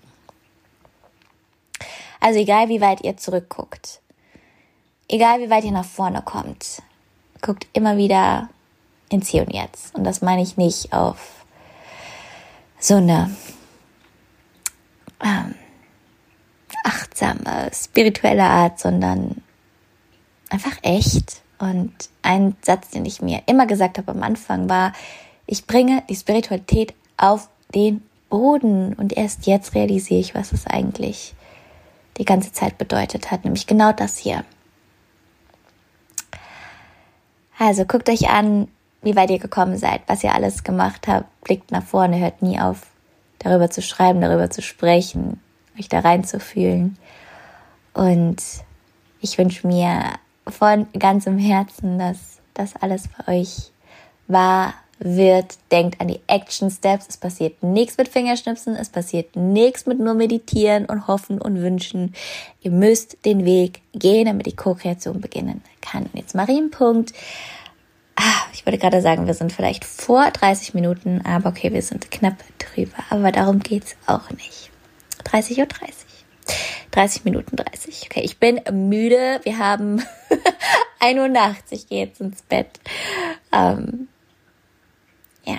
Also 2.21 2.41
egal, 2.41 2.69
wie 2.69 2.81
weit 2.81 3.03
ihr 3.03 3.17
zurückguckt, 3.17 4.01
egal, 5.09 5.41
wie 5.41 5.51
weit 5.51 5.65
ihr 5.65 5.73
nach 5.73 5.85
vorne 5.85 6.23
kommt, 6.23 6.83
guckt 7.41 7.67
immer 7.73 7.97
wieder 7.97 8.49
ins 9.09 9.29
Hier 9.29 9.43
und 9.43 9.53
Jetzt. 9.53 9.95
Und 9.95 10.05
das 10.05 10.23
meine 10.23 10.43
ich 10.43 10.57
nicht 10.57 10.93
auf 10.93 11.45
so 12.79 12.97
eine 12.97 13.31
ähm, 15.23 15.55
achtsame, 16.85 17.71
spirituelle 17.73 18.45
Art, 18.45 18.79
sondern 18.79 19.43
einfach 20.51 20.77
echt. 20.83 21.43
Und 21.59 21.95
ein 22.23 22.57
Satz, 22.63 22.91
den 22.91 23.05
ich 23.07 23.23
mir 23.23 23.43
immer 23.47 23.67
gesagt 23.67 23.99
habe 23.99 24.13
am 24.13 24.23
Anfang, 24.23 24.69
war, 24.69 24.93
ich 25.47 25.67
bringe 25.67 26.03
die 26.09 26.17
Spiritualität 26.17 26.95
auf 27.17 27.49
den 27.75 28.03
Boden. 28.29 28.95
Und 28.95 29.17
erst 29.17 29.47
jetzt 29.47 29.75
realisiere 29.75 30.21
ich, 30.21 30.35
was 30.35 30.53
es 30.53 30.67
eigentlich 30.67 31.35
die 32.19 32.25
ganze 32.25 32.53
Zeit 32.53 32.79
bedeutet 32.79 33.31
hat, 33.31 33.45
nämlich 33.45 33.67
genau 33.67 33.93
das 33.93 34.17
hier. 34.17 34.45
Also 37.59 37.85
guckt 37.85 38.09
euch 38.09 38.29
an, 38.29 38.69
wie 39.03 39.17
weit 39.17 39.31
ihr 39.31 39.39
gekommen 39.39 39.79
seid, 39.79 40.03
was 40.07 40.25
ihr 40.25 40.35
alles 40.35 40.65
gemacht 40.65 41.07
habt, 41.09 41.27
blickt 41.43 41.71
nach 41.71 41.85
vorne, 41.85 42.19
hört 42.19 42.43
nie 42.43 42.59
auf, 42.59 42.87
darüber 43.39 43.71
zu 43.71 43.83
schreiben, 43.83 44.21
darüber 44.21 44.51
zu 44.51 44.63
sprechen, 44.63 45.41
euch 45.79 45.89
da 45.89 46.01
reinzufühlen. 46.01 46.99
Und 47.95 48.43
ich 49.21 49.39
wünsche 49.39 49.67
mir 49.67 50.03
von 50.49 50.87
ganzem 50.99 51.39
Herzen, 51.39 51.99
dass 51.99 52.41
das 52.55 52.77
alles 52.77 53.09
für 53.09 53.29
euch 53.31 53.71
wahr 54.27 54.75
wird. 54.99 55.59
Denkt 55.71 56.01
an 56.01 56.09
die 56.09 56.21
Action 56.27 56.71
Steps. 56.71 57.07
Es 57.09 57.17
passiert 57.17 57.63
nichts 57.63 57.99
mit 57.99 58.09
Fingerschnipsen. 58.09 58.77
Es 58.77 58.89
passiert 58.89 59.37
nichts 59.37 59.87
mit 59.87 59.99
nur 59.99 60.15
meditieren 60.15 60.87
und 60.87 61.07
hoffen 61.07 61.41
und 61.41 61.61
wünschen. 61.61 62.15
Ihr 62.61 62.71
müsst 62.71 63.25
den 63.25 63.45
Weg 63.45 63.83
gehen, 63.93 64.27
damit 64.27 64.47
die 64.47 64.57
Co-Kreation 64.57 65.21
beginnen 65.21 65.63
kann. 65.81 66.05
Und 66.05 66.15
jetzt 66.15 66.35
Marienpunkt. 66.35 67.13
Ah, 68.17 68.47
ich 68.55 68.65
wollte 68.65 68.79
gerade 68.79 69.03
sagen, 69.03 69.27
wir 69.27 69.35
sind 69.35 69.53
vielleicht 69.53 69.85
vor 69.85 70.31
30 70.31 70.73
Minuten, 70.73 71.21
aber 71.25 71.51
okay, 71.51 71.73
wir 71.73 71.83
sind 71.83 72.11
knapp 72.11 72.37
drüber. 72.59 72.97
Aber 73.11 73.31
darum 73.31 73.59
geht's 73.61 73.95
auch 74.07 74.31
nicht. 74.31 74.71
30.30 75.25 75.59
Uhr. 75.59 75.67
30 76.93 77.25
Minuten 77.25 77.57
30. 77.57 78.07
Okay, 78.07 78.23
ich 78.25 78.39
bin 78.39 78.61
müde. 78.73 79.41
Wir 79.43 79.59
haben 79.59 80.03
1 81.01 81.19
Uhr. 81.19 81.57
Ich 81.71 81.89
gehe 81.89 82.07
jetzt 82.07 82.23
ins 82.23 82.41
Bett. 82.41 82.81
Ähm, 83.53 84.09
ja, 85.47 85.59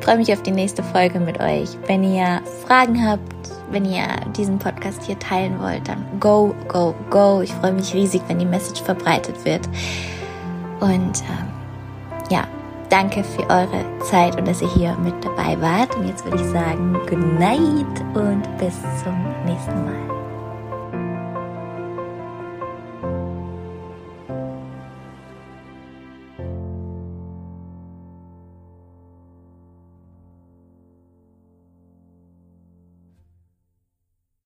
freue 0.00 0.18
mich 0.18 0.32
auf 0.32 0.42
die 0.42 0.50
nächste 0.50 0.82
Folge 0.82 1.20
mit 1.20 1.40
euch. 1.40 1.70
Wenn 1.86 2.02
ihr 2.02 2.42
Fragen 2.66 3.06
habt, 3.06 3.22
wenn 3.70 3.84
ihr 3.84 4.06
diesen 4.36 4.58
Podcast 4.58 5.02
hier 5.04 5.18
teilen 5.18 5.58
wollt, 5.60 5.88
dann 5.88 6.04
go, 6.20 6.54
go, 6.68 6.94
go. 7.10 7.40
Ich 7.40 7.52
freue 7.54 7.72
mich 7.72 7.94
riesig, 7.94 8.20
wenn 8.28 8.38
die 8.38 8.46
Message 8.46 8.82
verbreitet 8.82 9.44
wird. 9.44 9.66
Und 10.80 11.22
ähm, 11.22 11.48
ja, 12.30 12.44
danke 12.90 13.24
für 13.24 13.48
eure 13.48 13.84
Zeit 14.10 14.36
und 14.36 14.46
dass 14.46 14.60
ihr 14.60 14.72
hier 14.74 14.96
mit 14.96 15.14
dabei 15.24 15.58
wart. 15.60 15.96
Und 15.96 16.08
jetzt 16.08 16.24
würde 16.24 16.42
ich 16.42 16.50
sagen, 16.50 16.94
good 17.08 17.38
night 17.38 18.00
und 18.14 18.42
bis 18.58 18.74
zum 19.02 19.16
nächsten 19.46 19.84
Mal. 19.84 20.11